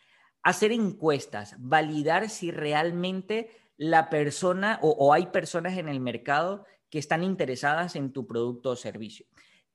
Hacer 0.42 0.72
encuestas, 0.72 1.54
validar 1.58 2.28
si 2.28 2.50
realmente 2.50 3.50
la 3.76 4.10
persona 4.10 4.80
o, 4.82 5.14
hay 5.14 5.26
personas 5.26 5.78
en 5.78 5.88
el 5.88 6.00
mercado 6.00 6.66
que 6.90 6.98
están 6.98 7.22
interesadas 7.22 7.94
en 7.94 8.12
tu 8.12 8.26
producto 8.26 8.70
o 8.70 8.76
servicio. 8.76 9.24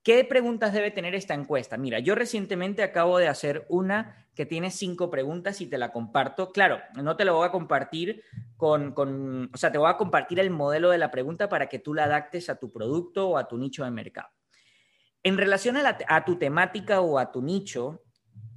¿Qué 0.04 0.26
preguntas 0.26 0.74
debe 0.74 0.92
tener 0.92 1.16
esta 1.16 1.34
encuesta? 1.34 1.78
Mira, 1.78 2.00
yo 2.00 2.16
recientemente 2.16 2.84
acabo 2.84 3.18
de 3.18 3.30
hacer 3.30 3.66
una 3.70 4.28
que 4.36 4.46
tiene 4.46 4.72
cinco 4.72 5.10
preguntas 5.10 5.62
y 5.62 5.68
te 5.68 5.78
la 5.78 5.94
comparto. 5.94 6.52
Claro, 6.52 6.82
no 7.02 7.16
te 7.16 7.24
lo 7.24 7.36
voy 7.36 7.48
a 7.48 7.52
compartir 7.52 8.24
con, 8.58 8.92
con, 8.92 9.50
o 9.54 9.58
sea, 9.58 9.72
te 9.72 9.78
voy 9.78 9.90
a 9.90 9.96
compartir 9.96 10.42
el 10.42 10.50
modelo 10.50 10.90
de 10.90 10.98
la 10.98 11.12
pregunta 11.12 11.48
para 11.48 11.70
que 11.70 11.80
tú 11.80 11.94
la 11.94 12.04
adaptes 12.04 12.50
a 12.50 12.58
tu 12.58 12.74
producto 12.74 13.30
o 13.30 13.38
a 13.38 13.48
tu 13.48 13.58
nicho 13.58 13.86
de 13.86 13.92
mercado. 13.92 14.28
En 15.22 15.38
relación 15.38 15.78
a, 15.78 15.98
a 16.10 16.26
tu 16.26 16.36
temática 16.36 17.00
o 17.00 17.18
a 17.18 17.32
tu 17.32 17.42
nicho, 17.42 18.02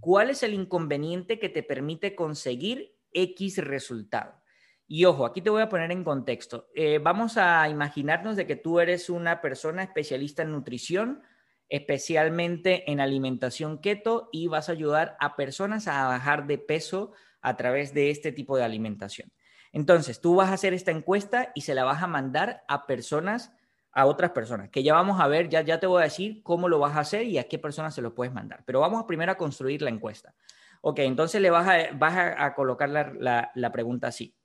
¿cuál 0.07 0.31
es 0.31 0.45
el 0.45 0.55
inconveniente 0.55 1.40
que 1.40 1.49
te 1.49 1.64
permite 1.64 2.14
conseguir 2.14 2.97
X 3.11 3.59
resultado? 3.59 4.40
Y 4.87 5.05
ojo, 5.05 5.27
aquí 5.27 5.42
te 5.42 5.51
voy 5.51 5.62
a 5.62 5.69
poner 5.69 5.90
en 5.90 6.05
contexto. 6.05 6.69
Eh, 6.77 7.01
vamos 7.03 7.37
a 7.37 7.69
imaginarnos 7.69 8.37
de 8.37 8.47
que 8.47 8.55
tú 8.55 8.79
eres 8.79 9.11
una 9.11 9.40
persona 9.40 9.83
especialista 9.83 10.42
en 10.42 10.53
nutrición, 10.53 11.25
especialmente 11.69 12.88
en 12.88 13.01
alimentación 13.01 13.79
keto, 13.79 14.29
y 14.31 14.47
vas 14.47 14.69
a 14.69 14.73
ayudar 14.73 15.16
a 15.19 15.35
personas 15.35 15.88
a 15.88 16.07
bajar 16.07 16.47
de 16.47 16.59
peso 16.59 17.11
a 17.40 17.57
través 17.57 17.92
de 17.92 18.11
este 18.11 18.31
tipo 18.31 18.57
de 18.57 18.62
alimentación. 18.62 19.33
Entonces, 19.73 20.21
tú 20.21 20.37
vas 20.37 20.51
a 20.51 20.55
hacer 20.55 20.73
esta 20.73 20.92
encuesta 20.92 21.51
y 21.53 21.62
se 21.62 21.75
la 21.75 21.83
vas 21.83 22.01
a 22.01 22.07
mandar 22.07 22.62
a 22.69 22.87
personas, 22.87 23.57
a 23.96 24.04
otras 24.04 24.32
personas, 24.32 24.68
que 24.68 24.82
ya 24.82 24.92
vamos 24.92 25.18
a 25.20 25.26
ver, 25.26 25.48
ya, 25.48 25.62
ya 25.62 25.80
te 25.80 25.87
voy 25.87 26.02
a 26.02 26.04
decir 26.04 26.42
cómo 26.42 26.68
lo 26.68 26.78
vas 26.78 26.94
a 26.96 27.00
hacer 27.00 27.24
y 27.24 27.38
a 27.38 27.48
qué 27.48 27.59
personas 27.59 27.94
se 27.94 28.02
lo 28.02 28.14
puedes 28.14 28.32
mandar. 28.32 28.62
Pero 28.66 28.80
vamos 28.80 29.04
primero 29.04 29.32
a 29.32 29.37
construir 29.37 29.80
la 29.80 29.88
encuesta. 29.88 30.35
Ok, 30.82 30.98
entonces 30.98 31.40
le 31.40 31.48
vas 31.48 31.66
a, 31.66 31.94
vas 31.94 32.14
a, 32.37 32.54
colocar 32.54 32.90
la, 32.90 33.50
la 33.54 33.72
pregunta 33.72 34.09
así. 34.09 34.37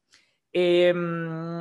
Em, 0.53 1.59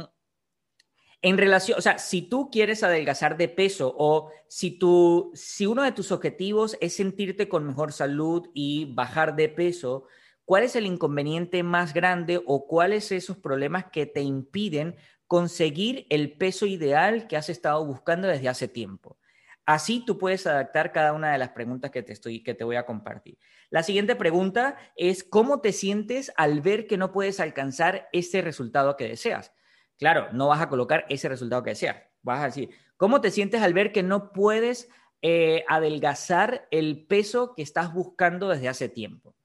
en 1.23 1.37
relación, 1.37 1.79
o 1.79 1.83
sea, 1.83 1.99
si 1.99 2.23
tú 2.23 2.49
quieres 2.51 2.85
adelgazar 2.85 3.37
de 3.37 3.49
peso 3.49 3.93
o 3.99 4.31
si, 4.49 4.79
tú, 4.79 5.33
si 5.35 5.67
uno 5.67 5.83
de 5.83 5.91
tus 5.91 6.13
objetivos 6.13 6.77
es 6.81 6.95
sentirte 6.95 7.49
con 7.49 7.67
mejor 7.67 7.93
salud 7.93 8.49
y 8.55 8.95
bajar 8.95 9.35
de 9.35 9.49
peso, 9.49 10.05
¿cuál 10.45 10.63
es 10.63 10.77
el 10.77 10.87
inconveniente 10.87 11.65
más 11.65 11.93
grande 11.93 12.41
o 12.47 12.69
cuáles 12.69 13.11
esos 13.11 13.37
problemas 13.37 13.87
que 13.87 14.07
te 14.07 14.23
impiden 14.23 14.97
conseguir 15.31 16.09
el 16.11 16.33
peso 16.33 16.67
ideal 16.67 17.29
que 17.29 17.37
has 17.37 17.49
estado 17.49 17.87
buscando 17.87 18.27
desde 18.27 18.49
hace 18.49 18.67
tiempo? 18.67 19.17
Así 19.65 20.05
tú 20.05 20.19
puedes 20.19 20.45
adaptar 20.45 20.91
cada 20.91 21.13
una 21.13 21.31
de 21.31 21.39
las 21.39 21.51
preguntas 21.51 21.93
que 21.93 22.03
te, 22.03 22.13
estoy, 22.13 22.43
que 22.43 22.55
te 22.55 22.65
voy 22.65 22.75
a 22.75 22.85
compartir. 22.85 23.39
La 23.71 23.85
siguiente 23.85 24.17
pregunta 24.17 24.77
es, 24.97 25.23
¿cómo 25.23 25.61
te 25.61 25.71
sientes 25.71 26.33
al 26.37 26.63
ver 26.63 26.89
que 26.89 26.97
no 26.97 27.13
puedes 27.13 27.39
alcanzar 27.39 28.09
ese 28.13 28.43
resultado 28.43 28.97
que 28.97 29.07
deseas? 29.07 29.53
Claro, 30.01 30.33
no 30.33 30.49
vas 30.49 30.63
a 30.63 30.69
colocar 30.69 31.07
ese 31.09 31.29
resultado 31.29 31.63
que 31.63 31.71
deseas. 31.71 31.99
Vas 32.23 32.41
a 32.41 32.47
decir, 32.47 32.71
¿cómo 32.97 33.21
te 33.21 33.31
sientes 33.31 33.63
al 33.63 33.73
ver 33.73 33.93
que 33.93 34.03
no 34.03 34.33
puedes 34.33 34.89
eh, 35.23 35.65
adelgazar 35.69 36.67
el 36.73 37.07
peso 37.07 37.55
que 37.55 37.63
estás 37.63 37.95
buscando 37.95 38.49
desde 38.49 38.69
hace 38.69 38.89
tiempo? 38.89 39.37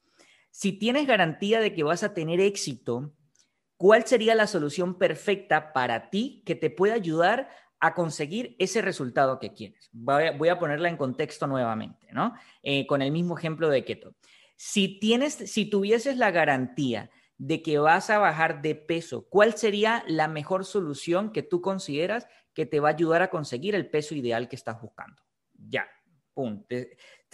Si 0.49 0.71
tienes 0.71 1.05
garantía 1.05 1.59
de 1.59 1.75
que 1.75 1.83
vas 1.83 2.01
a 2.01 2.15
tener 2.15 2.39
éxito, 2.39 3.13
¿cuál 3.77 4.05
sería 4.05 4.35
la 4.35 4.47
solución 4.47 4.97
perfecta 4.97 5.73
para 5.73 6.09
ti 6.09 6.43
que 6.45 6.55
te 6.55 6.69
pueda 6.69 6.93
ayudar 6.93 7.49
a 7.79 7.93
conseguir 7.93 8.55
ese 8.57 8.81
resultado 8.81 9.39
que 9.39 9.53
quieres. 9.53 9.89
Voy 9.91 10.49
a, 10.49 10.59
ponerla 10.59 10.89
en 10.89 10.97
contexto 10.97 11.45
nuevamente, 11.45 12.07
¿no? 12.11 12.33
Eh, 12.63 12.87
con 12.87 13.01
el 13.01 13.11
mismo 13.11 13.37
ejemplo 13.37 13.69
de 13.69 13.83
keto. 13.85 14.15
Si 14.55 14.99
tienes, 14.99 15.33
si 15.33 15.69
tuvieses 15.69 16.17
la 16.17 16.31
garantía 16.31 17.11
de 17.37 17.61
que 17.61 17.77
vas 17.77 18.09
a 18.09 18.17
bajar 18.17 18.61
de 18.61 18.75
peso, 18.75 19.27
¿cuál 19.29 19.55
sería 19.55 20.03
la 20.07 20.27
mejor 20.27 20.65
solución 20.65 21.31
que 21.31 21.43
tú 21.43 21.61
consideras 21.61 22.27
que 22.53 22.65
te 22.65 22.79
va 22.79 22.89
a 22.89 22.93
ayudar 22.93 23.21
a 23.21 23.29
conseguir 23.29 23.75
el 23.75 23.89
peso 23.89 24.15
ideal 24.15 24.47
que 24.47 24.55
estás 24.55 24.81
buscando? 24.81 25.21
Ya, 25.53 25.87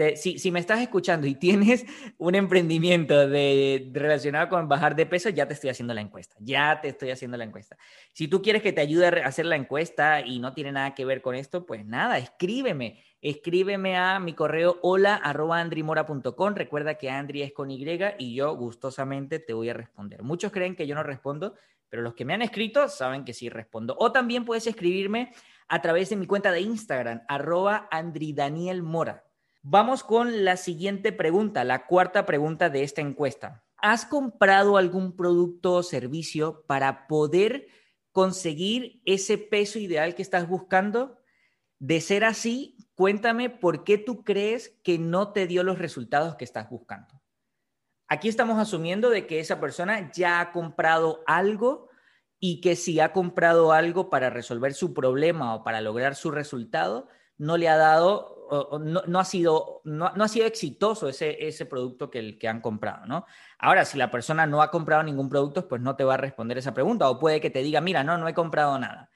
pum 0.10 0.16
si, 0.16 0.52
me 0.52 0.60
estás 0.60 0.82
escuchando 0.82 1.28
y 1.28 1.36
tienes 1.36 1.86
un 2.18 2.36
emprendimiento 2.36 3.28
de, 3.28 3.90
relacionado 3.94 4.50
con 4.50 4.68
bajar 4.68 4.96
de 4.96 5.06
peso, 5.06 5.30
ya 5.30 5.48
te 5.48 5.54
estoy 5.54 5.70
haciendo 5.70 5.94
la 5.94 6.02
encuesta. 6.02 6.36
Ya 6.40 6.80
te 6.82 6.90
estoy 6.90 7.12
haciendo 7.12 7.38
la 7.38 7.44
encuesta. 7.44 7.78
Si 8.14 8.28
tú 8.28 8.42
quieres 8.42 8.62
que 8.62 8.74
te 8.74 8.82
ayude 8.82 9.08
a 9.08 9.28
hacer 9.28 9.46
la 9.46 9.56
encuesta 9.56 10.22
y 10.22 10.40
no 10.40 10.54
tiene 10.54 10.72
nada 10.72 10.94
que 10.94 11.06
ver 11.06 11.22
con 11.22 11.36
esto, 11.36 11.66
pues 11.66 11.86
nada, 11.86 12.18
escríbeme. 12.18 13.04
Escríbeme 13.22 13.98
a 13.98 14.20
mi 14.20 14.34
correo 14.34 14.80
hola. 14.82 15.22
Recuerda 16.56 16.96
que 16.96 17.10
Andri 17.10 17.44
es 17.44 17.54
con 17.54 17.70
Y 17.70 17.86
y 18.18 18.36
yo 18.36 18.56
gustosamente 18.56 19.40
te 19.40 19.54
voy 19.54 19.70
a 19.70 19.74
responder. 19.74 20.24
Muchos 20.24 20.52
creen 20.52 20.76
que 20.76 20.88
yo 20.88 20.96
no 20.96 21.04
respondo, 21.04 21.56
pero 21.90 22.02
los 22.02 22.14
que 22.14 22.26
me 22.26 22.34
han 22.34 22.42
escrito 22.42 22.88
saben 22.88 23.26
que 23.26 23.34
sí 23.34 23.50
respondo. 23.50 23.96
O 24.00 24.12
también 24.12 24.46
puedes 24.46 24.66
escribirme 24.66 25.34
a 25.68 25.82
través 25.82 26.10
de 26.10 26.16
mi 26.16 26.26
cuenta 26.26 26.52
de 26.52 26.62
Instagram, 26.62 27.22
arroba 27.28 27.88
andridanielmora. 27.92 29.24
Vamos 29.64 30.04
con 30.04 30.44
la 30.44 30.58
siguiente 30.58 31.12
pregunta, 31.12 31.64
la 31.64 31.86
cuarta 31.86 32.26
pregunta 32.26 32.72
de 32.72 32.84
esta 32.84 33.02
encuesta. 33.02 33.64
¿Has 33.78 34.06
comprado 34.06 34.76
algún 34.76 35.16
producto 35.16 35.74
o 35.74 35.84
servicio 35.84 36.66
para 36.66 37.08
poder 37.08 37.68
conseguir 38.12 39.02
ese 39.06 39.38
peso 39.38 39.78
ideal 39.78 40.16
que 40.16 40.24
estás 40.24 40.48
buscando? 40.48 41.20
De 41.78 42.02
ser 42.02 42.24
así, 42.24 42.76
cuéntame 42.96 43.52
por 43.52 43.84
qué 43.84 44.00
tú 44.00 44.24
crees 44.24 44.80
que 44.84 44.98
no 44.98 45.32
te 45.32 45.46
dio 45.46 45.64
los 45.64 45.78
resultados 45.78 46.36
que 46.36 46.46
estás 46.46 46.68
buscando. 46.68 47.22
Aquí 48.08 48.30
estamos 48.30 48.58
asumiendo 48.58 49.12
de 49.12 49.28
que 49.28 49.40
esa 49.40 49.60
persona 49.60 50.12
ya 50.12 50.42
ha 50.42 50.52
comprado 50.52 51.22
algo 51.28 51.88
y 52.40 52.62
que 52.62 52.76
si 52.76 53.00
ha 53.00 53.14
comprado 53.14 53.72
algo 53.72 54.10
para 54.10 54.32
resolver 54.32 54.74
su 54.74 54.96
problema 54.96 55.54
o 55.54 55.64
para 55.64 55.82
lograr 55.82 56.16
su 56.16 56.32
resultado, 56.32 57.08
no 57.38 57.58
le 57.58 57.70
ha 57.70 57.78
dado 57.78 58.41
no, 58.80 59.20
ha 59.20 59.26
sido, 59.26 59.82
no, 59.86 60.08
ha 60.08 60.28
sido 60.28 60.46
exitoso 60.46 61.08
ese, 61.08 61.48
ese 61.48 61.66
producto 61.66 62.10
que, 62.10 62.38
que 62.38 62.48
han 62.48 62.60
comprado, 62.60 63.06
¿no? 63.06 63.26
Ahora, 63.58 63.86
si 63.86 63.98
la 63.98 64.12
persona 64.12 64.46
no 64.46 64.62
ha 64.62 64.72
comprado 64.72 65.04
ningún 65.04 65.30
producto, 65.30 65.68
pues 65.68 65.82
no 65.82 65.96
te 65.96 66.04
va 66.04 66.16
a 66.16 66.18
responder 66.18 66.58
esa 66.58 66.74
pregunta 66.74 67.10
o 67.10 67.20
puede 67.20 67.40
que 67.40 67.50
te 67.50 67.64
diga, 67.64 67.80
mira, 67.80 68.04
no, 68.04 68.18
no 68.18 68.28
he 68.28 68.34
comprado 68.34 68.78
nada. 68.78 69.10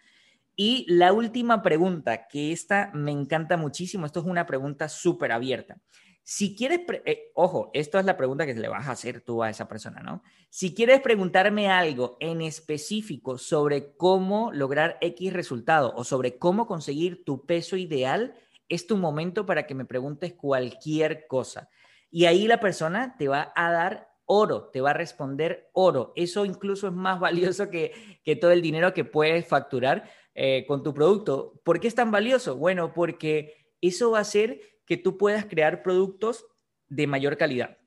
Y 0.56 0.86
la 0.88 1.12
última 1.12 1.62
pregunta, 1.62 2.28
que 2.28 2.54
esta 2.54 2.91
me 2.93 3.12
encanta 3.12 3.58
muchísimo, 3.58 4.06
esto 4.06 4.21
es 4.21 4.26
una 4.26 4.45
pregunta 4.45 4.88
súper 4.88 5.34
abierta. 5.34 5.78
Si 6.24 6.56
quieres, 6.56 6.80
eh, 7.06 7.32
ojo, 7.36 7.69
esto 7.74 8.00
es 8.00 8.06
la 8.06 8.17
pregunta 8.17 8.45
que 8.45 8.56
le 8.56 8.67
vas 8.67 8.88
a 8.88 8.93
hacer 8.93 9.21
tú 9.21 9.43
a 9.43 9.50
esa 9.50 9.67
persona, 9.67 10.02
¿no? 10.02 10.24
Si 10.50 10.74
quieres 10.74 11.02
preguntarme 11.02 11.69
algo 11.69 12.17
en 12.19 12.41
específico 12.41 13.38
sobre 13.38 13.95
cómo 13.95 14.52
lograr 14.52 14.98
X 15.02 15.34
resultado 15.34 15.93
o 15.95 16.04
sobre 16.04 16.39
cómo 16.39 16.65
conseguir 16.65 17.26
tu 17.26 17.45
peso 17.45 17.76
ideal, 17.76 18.34
es 18.69 18.88
tu 18.88 18.97
momento 18.97 19.45
para 19.45 19.65
que 19.65 19.75
me 19.75 19.86
preguntes 19.86 20.34
cualquier 20.34 21.28
cosa. 21.28 21.69
Y 22.10 22.25
ahí 22.25 22.47
la 22.47 22.60
persona 22.60 23.15
te 23.17 23.28
va 23.28 23.51
a 23.56 23.71
dar 23.71 24.10
oro, 24.25 24.69
te 24.71 24.82
va 24.82 24.91
a 24.91 24.93
responder 24.93 25.69
oro. 25.73 26.13
Eso 26.15 26.45
incluso 26.45 26.88
es 26.88 26.93
más 26.93 27.19
valioso 27.19 27.69
que, 27.69 27.93
todo 28.39 28.51
el 28.51 28.62
dinero 28.62 28.93
que 28.93 29.06
puedes 29.06 29.47
facturar 29.47 30.10
eh, 30.34 30.65
con 30.67 30.84
tu 30.84 30.93
producto. 30.93 31.62
¿Por 31.63 31.80
qué 31.80 31.88
es 31.88 31.95
tan 31.95 32.12
valioso? 32.12 32.56
Bueno, 32.58 32.93
porque 32.93 33.71
eso 33.82 34.12
va 34.12 34.19
a 34.19 34.21
hacer 34.21 34.62
que 34.86 34.97
tú 34.97 35.17
puedas 35.17 35.45
crear 35.45 35.84
productos 35.84 36.45
de 36.88 37.08
mayor 37.08 37.38
calidad, 37.38 37.78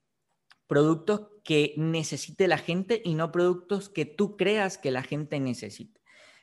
productos 0.66 1.28
que 1.44 1.74
necesite 1.76 2.48
la 2.48 2.58
gente 2.58 3.00
y 3.04 3.14
no 3.14 3.32
productos 3.32 3.88
que 3.88 4.04
tú 4.04 4.36
creas 4.36 4.76
que 4.78 4.90
la 4.90 5.02
gente 5.02 5.40
necesite. 5.40 5.97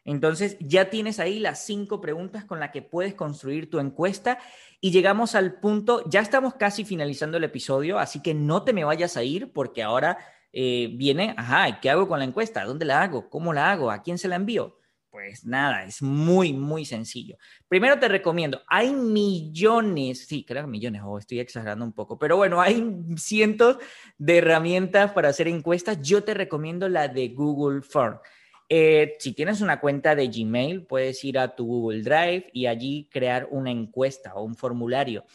Entonces, 0.06 0.56
ya 0.60 0.92
tienes 0.92 1.20
ahí 1.20 1.40
las 1.40 1.66
cinco 1.66 2.00
preguntas 2.00 2.46
con 2.46 2.60
las 2.60 2.70
que 2.70 2.84
puedes 2.84 3.16
construir 3.16 3.70
tu 3.70 3.80
encuesta 3.80 4.38
y 4.80 4.92
llegamos 4.92 5.34
al 5.34 5.60
punto, 5.60 6.08
ya 6.08 6.20
estamos 6.20 6.54
casi 6.54 6.86
finalizando 6.86 7.38
el 7.38 7.44
episodio, 7.44 7.98
así 7.98 8.22
que 8.22 8.36
no 8.36 8.64
te 8.64 8.72
me 8.72 8.84
vayas 8.84 9.18
a 9.18 9.24
ir 9.24 9.52
porque 9.52 9.82
ahora 9.82 10.20
eh, 10.54 10.92
viene, 10.94 11.34
ajá, 11.38 11.82
¿qué 11.82 11.90
hago 11.90 12.08
con 12.08 12.20
la 12.20 12.26
encuesta? 12.26 12.64
¿Dónde 12.64 12.86
la 12.86 13.02
hago? 13.02 13.30
¿Cómo 13.32 13.52
la 13.52 13.72
hago? 13.72 13.90
¿A 13.90 14.04
quién 14.04 14.20
se 14.20 14.28
la 14.28 14.36
envío? 14.36 14.80
Pues 15.10 15.44
nada, 15.44 15.86
es 15.86 16.02
muy, 16.02 16.54
muy 16.54 16.86
sencillo. 16.86 17.38
Primero 17.68 17.98
te 17.98 18.08
recomiendo, 18.08 18.62
hay 18.68 18.92
millones, 18.94 20.28
sí, 20.28 20.46
creo 20.46 20.64
que 20.64 20.70
millones, 20.70 21.02
o 21.04 21.18
estoy 21.18 21.40
exagerando 21.40 21.84
un 21.84 21.94
poco, 21.94 22.20
pero 22.20 22.38
bueno, 22.38 22.62
hay 22.62 22.86
cientos 23.18 23.78
de 24.18 24.38
herramientas 24.38 25.14
para 25.14 25.30
hacer 25.30 25.48
encuestas. 25.48 26.00
Yo 26.02 26.24
te 26.24 26.36
recomiendo 26.36 26.90
la 26.90 27.08
de 27.08 27.30
Google 27.30 27.82
Form. 27.82 28.20
Eh, 28.68 29.16
si 29.20 29.34
tienes 29.34 29.62
una 29.62 29.80
cuenta 29.80 30.16
de 30.16 30.28
Gmail, 30.28 30.86
puedes 30.86 31.24
ir 31.24 31.38
a 31.38 31.56
tu 31.56 31.66
Google 31.66 32.02
Drive 32.02 32.50
y 32.52 32.66
allí 32.66 33.10
crear 33.12 33.48
una 33.52 33.72
encuesta 33.72 34.34
o 34.36 34.44
un 34.44 34.56
formulario. 34.56 35.26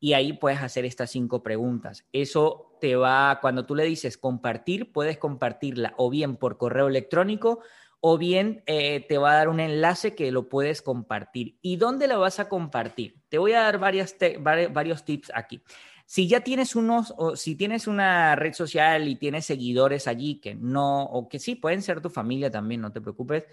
Y 0.00 0.12
ahí 0.12 0.34
puedes 0.34 0.60
hacer 0.60 0.84
estas 0.84 1.10
cinco 1.10 1.42
preguntas. 1.42 2.04
Eso 2.12 2.76
te 2.80 2.96
va, 2.96 3.38
cuando 3.40 3.64
tú 3.64 3.74
le 3.74 3.84
dices 3.84 4.18
compartir, 4.18 4.92
puedes 4.92 5.16
compartirla 5.16 5.94
o 5.96 6.10
bien 6.10 6.36
por 6.36 6.58
correo 6.58 6.88
electrónico 6.88 7.60
o 8.06 8.18
bien 8.18 8.62
eh, 8.66 9.06
te 9.08 9.16
va 9.16 9.32
a 9.32 9.36
dar 9.36 9.48
un 9.48 9.60
enlace 9.60 10.14
que 10.14 10.30
lo 10.30 10.50
puedes 10.50 10.82
compartir. 10.82 11.56
¿Y 11.62 11.76
dónde 11.76 12.06
lo 12.06 12.20
vas 12.20 12.38
a 12.38 12.50
compartir? 12.50 13.22
Te 13.30 13.38
voy 13.38 13.54
a 13.54 13.62
dar 13.62 13.78
varias 13.78 14.14
varios 14.42 15.06
tips 15.06 15.32
aquí. 15.34 15.62
Si 16.06 16.28
ya 16.28 16.40
tienes 16.40 16.76
unos, 16.76 17.14
o 17.16 17.36
si 17.36 17.56
tienes 17.56 17.86
una 17.86 18.36
red 18.36 18.52
social 18.52 19.08
y 19.08 19.16
tienes 19.16 19.46
seguidores 19.46 20.06
allí 20.06 20.40
que 20.40 20.54
no, 20.54 21.04
o 21.04 21.28
que 21.28 21.38
sí, 21.38 21.54
pueden 21.54 21.82
ser 21.82 22.00
tu 22.00 22.10
familia 22.10 22.50
también, 22.50 22.80
no 22.80 22.92
te 22.92 23.00
preocupes, 23.00 23.46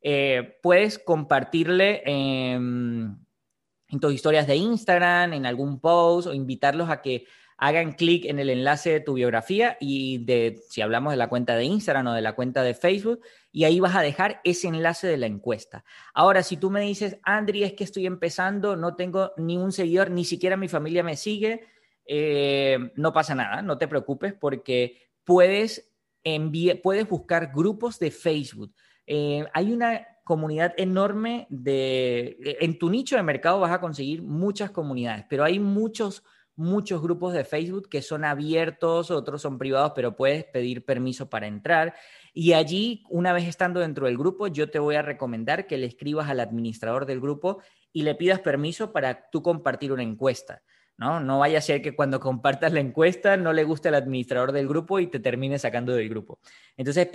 eh, 0.00 0.58
puedes 0.62 0.98
compartirle 0.98 2.02
en 2.04 3.18
tus 4.00 4.14
historias 4.14 4.46
de 4.46 4.56
Instagram, 4.56 5.32
en 5.32 5.46
algún 5.46 5.80
post 5.80 6.28
o 6.28 6.34
invitarlos 6.34 6.88
a 6.90 7.02
que 7.02 7.26
hagan 7.58 7.92
clic 7.92 8.24
en 8.24 8.38
el 8.38 8.50
enlace 8.50 8.90
de 8.90 9.00
tu 9.00 9.14
biografía 9.14 9.76
y 9.80 10.24
de, 10.24 10.62
si 10.68 10.80
hablamos 10.80 11.12
de 11.12 11.16
la 11.16 11.28
cuenta 11.28 11.56
de 11.56 11.64
Instagram 11.64 12.06
o 12.06 12.12
de 12.12 12.22
la 12.22 12.36
cuenta 12.36 12.62
de 12.62 12.72
Facebook, 12.72 13.20
y 13.50 13.64
ahí 13.64 13.80
vas 13.80 13.96
a 13.96 14.02
dejar 14.02 14.40
ese 14.44 14.68
enlace 14.68 15.08
de 15.08 15.16
la 15.16 15.26
encuesta. 15.26 15.84
Ahora, 16.14 16.44
si 16.44 16.56
tú 16.56 16.70
me 16.70 16.80
dices, 16.82 17.18
Andri, 17.24 17.64
es 17.64 17.72
que 17.72 17.82
estoy 17.82 18.06
empezando, 18.06 18.76
no 18.76 18.94
tengo 18.94 19.32
ni 19.36 19.56
un 19.56 19.72
seguidor, 19.72 20.10
ni 20.12 20.24
siquiera 20.24 20.56
mi 20.56 20.68
familia 20.68 21.02
me 21.02 21.16
sigue, 21.16 21.66
eh, 22.08 22.90
no 22.96 23.12
pasa 23.12 23.34
nada, 23.34 23.62
no 23.62 23.76
te 23.76 23.86
preocupes 23.86 24.32
porque 24.32 25.10
puedes, 25.24 25.92
puedes 26.82 27.08
buscar 27.08 27.52
grupos 27.54 27.98
de 27.98 28.10
Facebook. 28.10 28.74
Eh, 29.06 29.44
hay 29.52 29.72
una 29.72 30.06
comunidad 30.24 30.74
enorme 30.76 31.46
de... 31.50 32.56
En 32.60 32.78
tu 32.78 32.90
nicho 32.90 33.16
de 33.16 33.22
mercado 33.22 33.60
vas 33.60 33.72
a 33.72 33.80
conseguir 33.80 34.22
muchas 34.22 34.70
comunidades, 34.70 35.26
pero 35.28 35.44
hay 35.44 35.60
muchos 35.60 36.24
muchos 36.58 37.00
grupos 37.00 37.34
de 37.34 37.44
Facebook 37.44 37.88
que 37.88 38.02
son 38.02 38.24
abiertos, 38.24 39.12
otros 39.12 39.40
son 39.40 39.58
privados, 39.58 39.92
pero 39.94 40.16
puedes 40.16 40.44
pedir 40.44 40.84
permiso 40.84 41.30
para 41.30 41.46
entrar. 41.46 41.94
Y 42.34 42.52
allí, 42.52 43.04
una 43.10 43.32
vez 43.32 43.46
estando 43.46 43.78
dentro 43.78 44.06
del 44.06 44.18
grupo, 44.18 44.48
yo 44.48 44.68
te 44.68 44.80
voy 44.80 44.96
a 44.96 45.02
recomendar 45.02 45.68
que 45.68 45.78
le 45.78 45.86
escribas 45.86 46.28
al 46.28 46.40
administrador 46.40 47.06
del 47.06 47.20
grupo 47.20 47.62
y 47.92 48.02
le 48.02 48.16
pidas 48.16 48.40
permiso 48.40 48.92
para 48.92 49.30
tú 49.30 49.40
compartir 49.40 49.92
una 49.92 50.02
encuesta. 50.02 50.62
¿No? 50.98 51.20
No 51.20 51.38
vaya 51.38 51.58
a 51.58 51.62
ser 51.62 51.80
que 51.80 51.94
cuando 51.94 52.20
compartas 52.20 52.72
la 52.72 52.80
encuesta 52.80 53.36
no 53.36 53.52
le 53.52 53.64
guste 53.64 53.88
al 53.88 53.94
administrador 53.94 54.52
del 54.52 54.68
grupo 54.68 54.98
y 55.00 55.06
te 55.06 55.20
termine 55.20 55.58
sacando 55.58 55.92
del 55.94 56.08
grupo. 56.08 56.40
Entonces, 56.76 57.08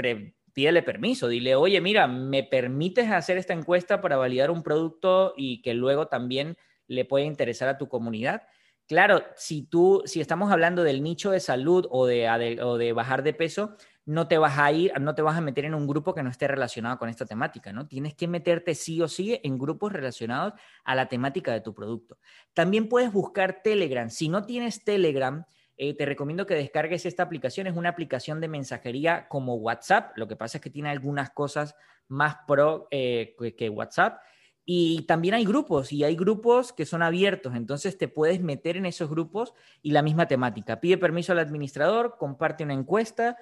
pídele 0.53 0.83
permiso, 0.83 1.27
dile, 1.27 1.55
oye, 1.55 1.81
mira, 1.81 2.07
¿me 2.07 2.43
permites 2.43 3.11
hacer 3.11 3.37
esta 3.37 3.53
encuesta 3.53 4.01
para 4.01 4.17
validar 4.17 4.51
un 4.51 4.63
producto 4.63 5.33
y 5.35 5.61
que 5.61 5.73
luego 5.73 6.07
también 6.07 6.57
le 6.87 7.05
pueda 7.05 7.25
interesar 7.25 7.69
a 7.69 7.77
tu 7.77 7.87
comunidad? 7.87 8.43
Claro, 8.87 9.23
si 9.35 9.63
tú, 9.63 10.01
si 10.05 10.21
estamos 10.21 10.51
hablando 10.51 10.83
del 10.83 11.03
nicho 11.03 11.31
de 11.31 11.39
salud 11.39 11.87
o 11.89 12.05
de, 12.05 12.59
o 12.61 12.77
de 12.77 12.93
bajar 12.93 13.23
de 13.23 13.33
peso, 13.33 13.75
no 14.05 14.27
te 14.27 14.37
vas 14.37 14.57
a 14.57 14.71
ir, 14.71 14.91
no 14.99 15.15
te 15.15 15.21
vas 15.21 15.37
a 15.37 15.41
meter 15.41 15.65
en 15.65 15.73
un 15.73 15.87
grupo 15.87 16.13
que 16.13 16.23
no 16.23 16.29
esté 16.29 16.47
relacionado 16.47 16.97
con 16.97 17.09
esta 17.09 17.25
temática, 17.25 17.71
¿no? 17.71 17.87
Tienes 17.87 18.13
que 18.15 18.27
meterte 18.27 18.75
sí 18.75 19.01
o 19.01 19.07
sí 19.07 19.39
en 19.43 19.57
grupos 19.57 19.93
relacionados 19.93 20.53
a 20.83 20.95
la 20.95 21.07
temática 21.07 21.53
de 21.53 21.61
tu 21.61 21.73
producto. 21.73 22.17
También 22.53 22.89
puedes 22.89 23.13
buscar 23.13 23.61
Telegram. 23.63 24.09
Si 24.09 24.27
no 24.27 24.45
tienes 24.45 24.83
Telegram, 24.83 25.45
eh, 25.77 25.95
te 25.95 26.05
recomiendo 26.05 26.45
que 26.45 26.55
descargues 26.55 27.05
esta 27.05 27.23
aplicación. 27.23 27.67
Es 27.67 27.77
una 27.77 27.89
aplicación 27.89 28.41
de 28.41 28.49
mensajería 28.49 29.27
como 29.29 29.55
WhatsApp. 29.55 30.17
Lo 30.17 30.27
que 30.27 30.35
pasa 30.35 30.57
es 30.57 30.61
que 30.61 30.69
tiene 30.69 30.89
algunas 30.89 31.29
cosas 31.29 31.75
más 32.09 32.37
pro 32.45 32.87
eh, 32.91 33.35
que 33.57 33.69
WhatsApp. 33.69 34.19
Y 34.65 35.05
también 35.07 35.33
hay 35.33 35.43
grupos, 35.43 35.91
y 35.91 36.05
hay 36.05 36.15
grupos 36.15 36.71
que 36.71 36.85
son 36.85 37.01
abiertos, 37.01 37.53
entonces 37.53 37.97
te 37.97 38.07
puedes 38.07 38.39
meter 38.39 38.77
en 38.77 38.85
esos 38.85 39.09
grupos 39.09 39.53
y 39.81 39.91
la 39.91 40.01
misma 40.01 40.25
temática. 40.29 40.79
Pide 40.79 40.97
permiso 40.97 41.33
al 41.33 41.39
administrador, 41.39 42.15
comparte 42.17 42.63
una 42.63 42.73
encuesta 42.73 43.35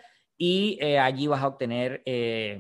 y 0.43 0.79
eh, 0.81 0.97
allí 0.97 1.27
vas 1.27 1.43
a 1.43 1.47
obtener 1.47 2.01
eh, 2.03 2.59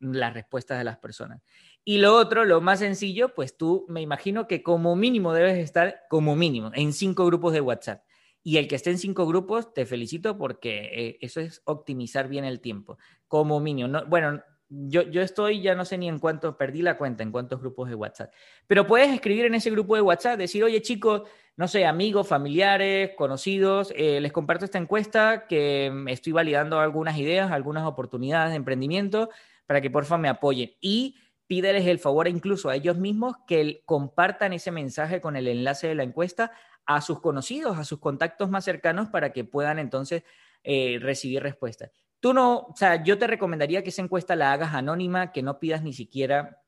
las 0.00 0.34
respuestas 0.34 0.76
de 0.76 0.84
las 0.84 0.98
personas. 0.98 1.40
Y 1.82 1.96
lo 1.96 2.14
otro, 2.14 2.44
lo 2.44 2.60
más 2.60 2.80
sencillo, 2.80 3.34
pues 3.34 3.56
tú 3.56 3.86
me 3.88 4.02
imagino 4.02 4.46
que 4.46 4.62
como 4.62 4.94
mínimo 4.96 5.32
debes 5.32 5.56
estar 5.56 6.02
como 6.10 6.36
mínimo 6.36 6.72
en 6.74 6.92
cinco 6.92 7.24
grupos 7.24 7.54
de 7.54 7.62
WhatsApp. 7.62 8.04
Y 8.42 8.58
el 8.58 8.68
que 8.68 8.74
esté 8.74 8.90
en 8.90 8.98
cinco 8.98 9.26
grupos, 9.26 9.72
te 9.72 9.86
felicito 9.86 10.36
porque 10.36 10.90
eh, 10.92 11.18
eso 11.22 11.40
es 11.40 11.62
optimizar 11.64 12.28
bien 12.28 12.44
el 12.44 12.60
tiempo. 12.60 12.98
Como 13.28 13.60
mínimo. 13.60 13.88
No, 13.88 14.04
bueno, 14.04 14.42
yo, 14.74 15.02
yo, 15.02 15.20
estoy, 15.22 15.60
ya 15.60 15.74
no 15.74 15.84
sé 15.84 15.98
ni 15.98 16.08
en 16.08 16.18
cuánto, 16.18 16.56
perdí 16.56 16.82
la 16.82 16.96
cuenta 16.96 17.22
en 17.22 17.30
cuántos 17.30 17.60
grupos 17.60 17.88
de 17.88 17.94
WhatsApp. 17.94 18.32
Pero 18.66 18.86
puedes 18.86 19.12
escribir 19.12 19.44
en 19.44 19.54
ese 19.54 19.70
grupo 19.70 19.94
de 19.94 20.02
WhatsApp, 20.02 20.38
decir, 20.38 20.64
oye 20.64 20.80
chicos, 20.80 21.22
no 21.56 21.68
sé, 21.68 21.84
amigos, 21.84 22.26
familiares, 22.26 23.10
conocidos, 23.16 23.92
eh, 23.96 24.20
les 24.20 24.32
comparto 24.32 24.64
esta 24.64 24.78
encuesta 24.78 25.46
que 25.46 25.92
estoy 26.08 26.32
validando 26.32 26.80
algunas 26.80 27.18
ideas, 27.18 27.52
algunas 27.52 27.86
oportunidades 27.86 28.50
de 28.50 28.56
emprendimiento 28.56 29.28
para 29.66 29.82
que 29.82 29.90
porfa 29.90 30.16
me 30.16 30.28
apoyen. 30.28 30.72
Y 30.80 31.16
pídeles 31.46 31.86
el 31.86 31.98
favor 31.98 32.28
incluso 32.28 32.70
a 32.70 32.76
ellos 32.76 32.96
mismos 32.96 33.36
que 33.46 33.82
compartan 33.84 34.54
ese 34.54 34.70
mensaje 34.70 35.20
con 35.20 35.36
el 35.36 35.48
enlace 35.48 35.88
de 35.88 35.94
la 35.94 36.02
encuesta 36.02 36.52
a 36.86 37.02
sus 37.02 37.20
conocidos, 37.20 37.78
a 37.78 37.84
sus 37.84 38.00
contactos 38.00 38.48
más 38.48 38.64
cercanos 38.64 39.08
para 39.10 39.32
que 39.32 39.44
puedan 39.44 39.78
entonces 39.78 40.24
eh, 40.64 40.98
recibir 41.00 41.42
respuestas. 41.42 41.90
Tú 42.22 42.32
no, 42.32 42.58
o 42.58 42.76
sea, 42.76 43.02
yo 43.02 43.18
te 43.18 43.26
recomendaría 43.26 43.82
que 43.82 43.88
esa 43.88 44.00
encuesta 44.00 44.36
la 44.36 44.52
hagas 44.52 44.74
anónima, 44.74 45.32
que 45.32 45.42
no 45.42 45.58
pidas 45.58 45.82
ni 45.82 45.92
siquiera 45.92 46.62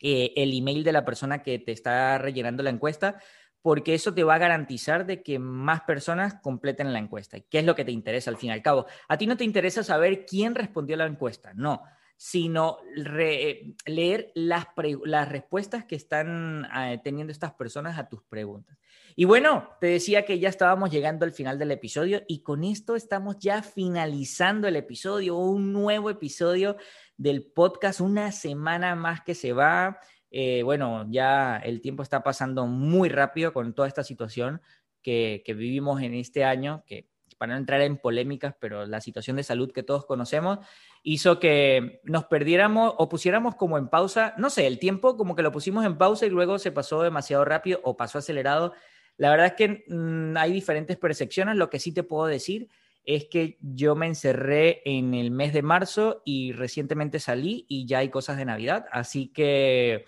eh, 0.00 0.32
el 0.34 0.52
email 0.52 0.82
de 0.82 0.90
la 0.90 1.04
persona 1.04 1.44
que 1.44 1.60
te 1.60 1.70
está 1.70 2.18
rellenando 2.18 2.64
la 2.64 2.70
encuesta, 2.70 3.22
porque 3.62 3.94
eso 3.94 4.14
te 4.14 4.24
va 4.24 4.34
a 4.34 4.38
garantizar 4.38 5.06
de 5.06 5.22
que 5.22 5.38
más 5.38 5.82
personas 5.82 6.34
completen 6.42 6.92
la 6.92 6.98
encuesta. 6.98 7.38
¿Qué 7.38 7.60
es 7.60 7.64
lo 7.64 7.76
que 7.76 7.84
te 7.84 7.92
interesa 7.92 8.30
al 8.30 8.36
fin 8.36 8.50
y 8.50 8.52
al 8.54 8.62
cabo? 8.62 8.86
A 9.06 9.16
ti 9.16 9.28
no 9.28 9.36
te 9.36 9.44
interesa 9.44 9.84
saber 9.84 10.26
quién 10.26 10.56
respondió 10.56 10.96
a 10.96 10.98
la 10.98 11.06
encuesta, 11.06 11.54
no 11.54 11.84
sino 12.16 12.78
leer 12.94 14.32
las, 14.34 14.66
las, 15.04 15.28
respuestas 15.28 15.84
que 15.84 15.96
están 15.96 16.66
eh, 16.74 16.98
teniendo 17.04 17.30
estas 17.30 17.52
personas 17.52 17.98
a 17.98 18.08
tus 18.08 18.22
preguntas. 18.22 18.78
Y 19.14 19.26
bueno, 19.26 19.68
te 19.80 19.88
decía 19.88 20.24
que 20.24 20.38
ya 20.38 20.48
estábamos 20.48 20.90
llegando 20.90 21.26
al 21.26 21.32
final 21.32 21.58
del 21.58 21.72
episodio 21.72 22.22
y 22.26 22.42
con 22.42 22.64
esto 22.64 22.96
estamos 22.96 23.38
ya 23.38 23.62
finalizando 23.62 24.66
el 24.66 24.76
episodio, 24.76 25.36
un 25.36 25.72
nuevo 25.72 26.08
episodio 26.08 26.76
del 27.18 27.44
podcast, 27.44 28.00
una 28.00 28.32
semana 28.32 28.94
más 28.94 29.20
que 29.22 29.34
se 29.34 29.52
va. 29.52 30.00
Eh, 30.30 30.62
bueno, 30.62 31.06
ya 31.10 31.58
el 31.58 31.80
tiempo 31.82 32.02
está 32.02 32.22
pasando 32.22 32.66
muy 32.66 33.10
rápido 33.10 33.52
con 33.52 33.74
toda 33.74 33.88
esta 33.88 34.04
situación 34.04 34.62
que, 35.02 35.42
que 35.44 35.54
vivimos 35.54 36.02
en 36.02 36.14
este 36.14 36.44
año, 36.44 36.82
que 36.86 37.08
para 37.38 37.52
no 37.52 37.58
entrar 37.58 37.80
en 37.80 37.98
polémicas, 37.98 38.54
pero 38.60 38.86
la 38.86 39.00
situación 39.00 39.36
de 39.36 39.42
salud 39.42 39.72
que 39.72 39.82
todos 39.82 40.06
conocemos 40.06 40.58
hizo 41.02 41.38
que 41.38 42.00
nos 42.04 42.24
perdiéramos 42.24 42.94
o 42.98 43.08
pusiéramos 43.08 43.54
como 43.54 43.78
en 43.78 43.88
pausa, 43.88 44.34
no 44.38 44.50
sé, 44.50 44.66
el 44.66 44.78
tiempo 44.78 45.16
como 45.16 45.36
que 45.36 45.42
lo 45.42 45.52
pusimos 45.52 45.84
en 45.84 45.98
pausa 45.98 46.26
y 46.26 46.30
luego 46.30 46.58
se 46.58 46.72
pasó 46.72 47.02
demasiado 47.02 47.44
rápido 47.44 47.80
o 47.84 47.96
pasó 47.96 48.18
acelerado. 48.18 48.72
La 49.16 49.30
verdad 49.30 49.46
es 49.46 49.52
que 49.54 49.84
mm, 49.88 50.36
hay 50.36 50.52
diferentes 50.52 50.96
percepciones. 50.96 51.56
Lo 51.56 51.70
que 51.70 51.78
sí 51.78 51.92
te 51.92 52.02
puedo 52.02 52.26
decir 52.26 52.68
es 53.04 53.26
que 53.26 53.56
yo 53.60 53.94
me 53.94 54.06
encerré 54.06 54.82
en 54.84 55.14
el 55.14 55.30
mes 55.30 55.52
de 55.52 55.62
marzo 55.62 56.22
y 56.24 56.52
recientemente 56.52 57.20
salí 57.20 57.64
y 57.68 57.86
ya 57.86 57.98
hay 57.98 58.10
cosas 58.10 58.36
de 58.36 58.44
Navidad. 58.44 58.86
Así 58.90 59.28
que 59.28 60.04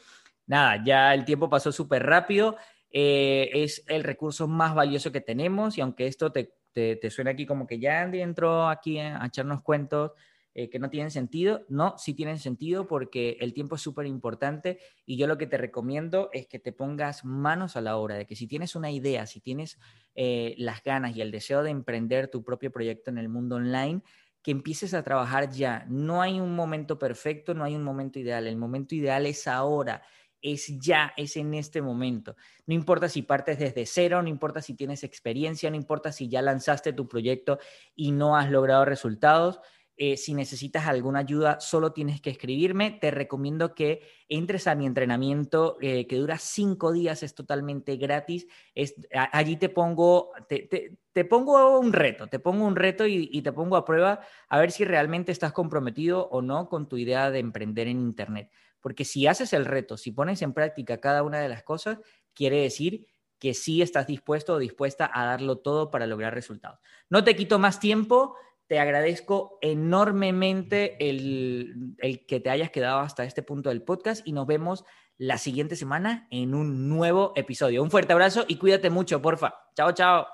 nada, 0.46 0.82
ya 0.84 1.14
el 1.14 1.24
tiempo 1.24 1.48
pasó 1.48 1.70
súper 1.70 2.04
rápido. 2.04 2.56
Eh, 2.90 3.50
es 3.52 3.84
el 3.86 4.02
recurso 4.02 4.48
más 4.48 4.74
valioso 4.74 5.12
que 5.12 5.20
tenemos 5.20 5.78
y 5.78 5.82
aunque 5.82 6.06
esto 6.06 6.32
te, 6.32 6.57
te, 6.72 7.10
suena 7.10 7.32
aquí 7.32 7.46
como 7.46 7.66
que 7.66 7.78
ya 7.78 8.02
Andy 8.02 8.20
entró 8.20 8.68
aquí 8.68 8.98
a 8.98 9.24
echarnos 9.24 9.62
cuentos 9.62 10.12
eh, 10.54 10.68
que 10.70 10.78
no 10.78 10.90
tienen 10.90 11.10
sentido. 11.10 11.64
No, 11.68 11.94
sí 11.98 12.14
tienen 12.14 12.38
sentido 12.38 12.86
porque 12.86 13.36
el 13.40 13.54
tiempo 13.54 13.76
es 13.76 13.82
súper 13.82 14.06
importante 14.06 14.78
y 15.06 15.16
yo 15.16 15.26
lo 15.26 15.38
que 15.38 15.46
te 15.46 15.56
recomiendo 15.56 16.30
es 16.32 16.46
que 16.48 16.58
te 16.58 16.72
pongas 16.72 17.24
manos 17.24 17.76
a 17.76 17.80
la 17.80 17.96
obra, 17.96 18.16
de 18.16 18.26
que 18.26 18.34
si 18.34 18.46
tienes 18.46 18.74
una 18.74 18.90
idea, 18.90 19.26
si 19.26 19.40
tienes 19.40 19.78
eh, 20.14 20.54
las 20.58 20.82
ganas 20.82 21.16
y 21.16 21.20
el 21.20 21.30
deseo 21.30 21.62
de 21.62 21.70
emprender 21.70 22.28
tu 22.28 22.42
propio 22.42 22.72
proyecto 22.72 23.10
en 23.10 23.18
el 23.18 23.28
mundo 23.28 23.56
online, 23.56 24.02
que 24.42 24.50
empieces 24.50 24.94
a 24.94 25.02
trabajar 25.02 25.50
ya. 25.50 25.84
No 25.88 26.22
hay 26.22 26.40
un 26.40 26.56
momento 26.56 26.98
perfecto, 26.98 27.54
no 27.54 27.64
hay 27.64 27.76
un 27.76 27.84
momento 27.84 28.18
ideal. 28.18 28.46
El 28.46 28.56
momento 28.56 28.94
ideal 28.94 29.26
es 29.26 29.46
ahora 29.46 30.02
es 30.42 30.78
ya, 30.78 31.12
es 31.16 31.36
en 31.36 31.54
este 31.54 31.82
momento. 31.82 32.36
No 32.66 32.74
importa 32.74 33.08
si 33.08 33.22
partes 33.22 33.58
desde 33.58 33.86
cero, 33.86 34.22
no 34.22 34.28
importa 34.28 34.62
si 34.62 34.74
tienes 34.74 35.04
experiencia, 35.04 35.70
no 35.70 35.76
importa 35.76 36.12
si 36.12 36.28
ya 36.28 36.42
lanzaste 36.42 36.92
tu 36.92 37.08
proyecto 37.08 37.58
y 37.94 38.12
no 38.12 38.36
has 38.36 38.50
logrado 38.50 38.84
resultados. 38.84 39.60
Eh, 40.00 40.16
si 40.16 40.32
necesitas 40.32 40.86
alguna 40.86 41.18
ayuda, 41.18 41.58
solo 41.58 41.92
tienes 41.92 42.20
que 42.20 42.30
escribirme. 42.30 42.92
Te 42.92 43.10
recomiendo 43.10 43.74
que 43.74 44.02
entres 44.28 44.68
a 44.68 44.76
mi 44.76 44.86
entrenamiento 44.86 45.76
eh, 45.80 46.06
que 46.06 46.14
dura 46.14 46.38
cinco 46.38 46.92
días, 46.92 47.24
es 47.24 47.34
totalmente 47.34 47.96
gratis. 47.96 48.46
Es, 48.76 48.94
allí 49.32 49.56
te 49.56 49.68
pongo, 49.68 50.30
te, 50.48 51.24
pongo 51.24 51.80
un 51.80 51.92
reto, 51.92 52.28
te 52.28 52.38
pongo 52.38 52.64
un 52.64 52.76
reto 52.76 53.08
y 53.08 53.42
te 53.42 53.52
pongo 53.52 53.74
a 53.74 53.84
prueba 53.84 54.20
a 54.48 54.60
ver 54.60 54.70
si 54.70 54.84
realmente 54.84 55.32
estás 55.32 55.52
comprometido 55.52 56.28
o 56.28 56.42
no 56.42 56.68
con 56.68 56.88
tu 56.88 56.96
idea 56.96 57.32
de 57.32 57.40
emprender 57.40 57.88
en 57.88 57.98
Internet. 57.98 58.52
Porque 58.80 59.04
si 59.04 59.26
haces 59.26 59.52
el 59.52 59.64
reto, 59.64 59.96
si 59.96 60.12
pones 60.12 60.42
en 60.42 60.52
práctica 60.52 61.00
cada 61.00 61.22
una 61.22 61.40
de 61.40 61.48
las 61.48 61.62
cosas, 61.62 61.98
quiere 62.34 62.62
decir 62.62 63.06
que 63.38 63.54
sí 63.54 63.82
estás 63.82 64.06
dispuesto 64.06 64.54
o 64.54 64.58
dispuesta 64.58 65.10
a 65.12 65.24
darlo 65.24 65.58
todo 65.58 65.90
para 65.90 66.06
lograr 66.06 66.34
resultados. 66.34 66.78
No 67.08 67.24
te 67.24 67.36
quito 67.36 67.58
más 67.58 67.80
tiempo, 67.80 68.34
te 68.66 68.78
agradezco 68.78 69.58
enormemente 69.62 70.96
el, 71.08 71.96
que 72.26 72.40
te 72.40 72.50
hayas 72.50 72.70
quedado 72.70 73.00
hasta 73.00 73.24
este 73.24 73.42
punto 73.42 73.70
del 73.70 73.82
podcast 73.82 74.26
y 74.26 74.32
nos 74.32 74.46
vemos 74.46 74.84
la 75.16 75.38
siguiente 75.38 75.74
semana 75.74 76.28
en 76.30 76.54
un 76.54 76.88
nuevo 76.88 77.32
episodio. 77.34 77.82
Un 77.82 77.90
fuerte 77.90 78.12
abrazo 78.12 78.44
y 78.46 78.56
cuídate 78.56 78.90
mucho, 78.90 79.22
porfa. 79.22 79.54
Chao, 79.74 79.92
chao. 79.92 80.26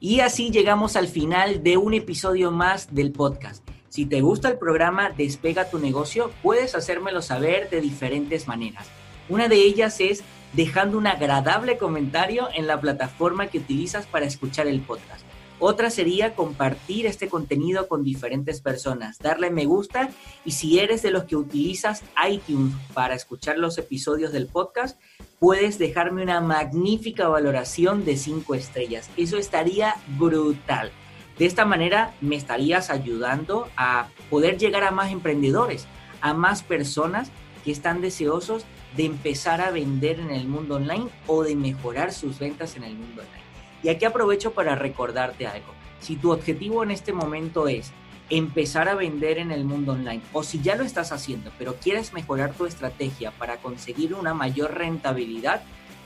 Y 0.00 0.20
así 0.20 0.50
llegamos 0.50 0.96
al 0.96 1.08
final 1.08 1.62
de 1.62 1.76
un 1.76 1.94
episodio 1.94 2.50
más 2.50 2.92
del 2.94 3.12
podcast. 3.12 3.71
Si 3.92 4.06
te 4.06 4.22
gusta 4.22 4.48
el 4.48 4.56
programa 4.56 5.10
Despega 5.10 5.68
tu 5.68 5.78
negocio, 5.78 6.32
puedes 6.42 6.74
hacérmelo 6.74 7.20
saber 7.20 7.68
de 7.68 7.82
diferentes 7.82 8.48
maneras. 8.48 8.86
Una 9.28 9.48
de 9.48 9.56
ellas 9.56 10.00
es 10.00 10.24
dejando 10.54 10.96
un 10.96 11.06
agradable 11.06 11.76
comentario 11.76 12.48
en 12.54 12.66
la 12.66 12.80
plataforma 12.80 13.48
que 13.48 13.58
utilizas 13.58 14.06
para 14.06 14.24
escuchar 14.24 14.66
el 14.66 14.80
podcast. 14.80 15.26
Otra 15.58 15.90
sería 15.90 16.34
compartir 16.34 17.04
este 17.04 17.28
contenido 17.28 17.86
con 17.86 18.02
diferentes 18.02 18.62
personas, 18.62 19.18
darle 19.18 19.50
me 19.50 19.66
gusta 19.66 20.08
y 20.46 20.52
si 20.52 20.78
eres 20.78 21.02
de 21.02 21.10
los 21.10 21.24
que 21.24 21.36
utilizas 21.36 22.02
iTunes 22.26 22.74
para 22.94 23.14
escuchar 23.14 23.58
los 23.58 23.76
episodios 23.76 24.32
del 24.32 24.46
podcast, 24.46 24.98
puedes 25.38 25.78
dejarme 25.78 26.22
una 26.22 26.40
magnífica 26.40 27.28
valoración 27.28 28.06
de 28.06 28.16
5 28.16 28.54
estrellas. 28.54 29.10
Eso 29.18 29.36
estaría 29.36 29.96
brutal. 30.18 30.92
De 31.38 31.46
esta 31.46 31.64
manera 31.64 32.14
me 32.20 32.36
estarías 32.36 32.90
ayudando 32.90 33.68
a 33.76 34.08
poder 34.30 34.58
llegar 34.58 34.84
a 34.84 34.90
más 34.90 35.10
emprendedores, 35.10 35.86
a 36.20 36.34
más 36.34 36.62
personas 36.62 37.30
que 37.64 37.72
están 37.72 38.00
deseosos 38.00 38.64
de 38.96 39.06
empezar 39.06 39.60
a 39.60 39.70
vender 39.70 40.20
en 40.20 40.30
el 40.30 40.46
mundo 40.46 40.76
online 40.76 41.08
o 41.26 41.42
de 41.42 41.56
mejorar 41.56 42.12
sus 42.12 42.38
ventas 42.38 42.76
en 42.76 42.84
el 42.84 42.94
mundo 42.94 43.22
online. 43.22 43.44
Y 43.82 43.88
aquí 43.88 44.04
aprovecho 44.04 44.52
para 44.52 44.74
recordarte 44.74 45.46
algo. 45.46 45.72
Si 46.00 46.16
tu 46.16 46.32
objetivo 46.32 46.82
en 46.82 46.90
este 46.90 47.12
momento 47.12 47.68
es 47.68 47.92
empezar 48.28 48.88
a 48.88 48.94
vender 48.94 49.38
en 49.38 49.50
el 49.50 49.64
mundo 49.64 49.92
online 49.92 50.22
o 50.32 50.42
si 50.42 50.60
ya 50.60 50.74
lo 50.74 50.84
estás 50.84 51.12
haciendo 51.12 51.50
pero 51.58 51.74
quieres 51.74 52.12
mejorar 52.12 52.54
tu 52.54 52.64
estrategia 52.66 53.30
para 53.32 53.58
conseguir 53.58 54.14
una 54.14 54.32
mayor 54.32 54.74
rentabilidad, 54.74 55.62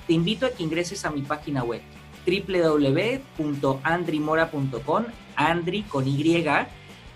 te 0.06 0.12
invito 0.12 0.46
a 0.46 0.50
que 0.50 0.62
ingreses 0.62 1.04
a 1.04 1.10
mi 1.10 1.22
página 1.22 1.62
web 1.62 1.82
www.andrimora.com, 2.26 5.04
Andri 5.36 5.82
con 5.82 6.08
Y, 6.08 6.44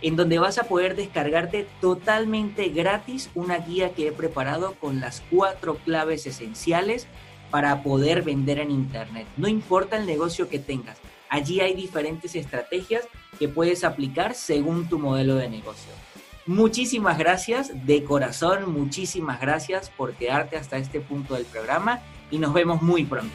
en 0.03 0.17
donde 0.17 0.39
vas 0.39 0.59
a 0.59 0.65
poder 0.65 0.97
descargarte 0.97 1.67
totalmente 1.81 2.69
gratis 2.69 3.31
una 3.35 3.59
guía 3.59 3.93
que 3.93 4.09
he 4.09 4.13
preparado 4.13 4.75
con 4.75 5.01
las 5.01 5.23
cuatro 5.31 5.77
claves 5.77 6.27
esenciales 6.27 7.07
para 7.51 7.83
poder 7.83 8.23
vender 8.23 8.59
en 8.59 8.71
Internet. 8.71 9.27
No 9.37 9.49
importa 9.49 9.97
el 9.97 10.07
negocio 10.07 10.49
que 10.49 10.59
tengas, 10.59 10.99
allí 11.29 11.61
hay 11.61 11.75
diferentes 11.75 12.35
estrategias 12.35 13.07
que 13.39 13.49
puedes 13.49 13.85
aplicar 13.85 14.35
según 14.35 14.89
tu 14.89 14.99
modelo 14.99 15.35
de 15.35 15.51
negocio. 15.51 15.93
Muchísimas 16.47 17.19
gracias, 17.19 17.87
de 17.87 18.03
corazón, 18.03 18.73
muchísimas 18.73 19.41
gracias 19.41 19.91
por 19.91 20.15
quedarte 20.15 20.57
hasta 20.57 20.79
este 20.79 21.01
punto 21.01 21.35
del 21.35 21.45
programa 21.45 22.01
y 22.31 22.39
nos 22.39 22.55
vemos 22.55 22.83
muy 22.83 23.05
pronto. 23.05 23.35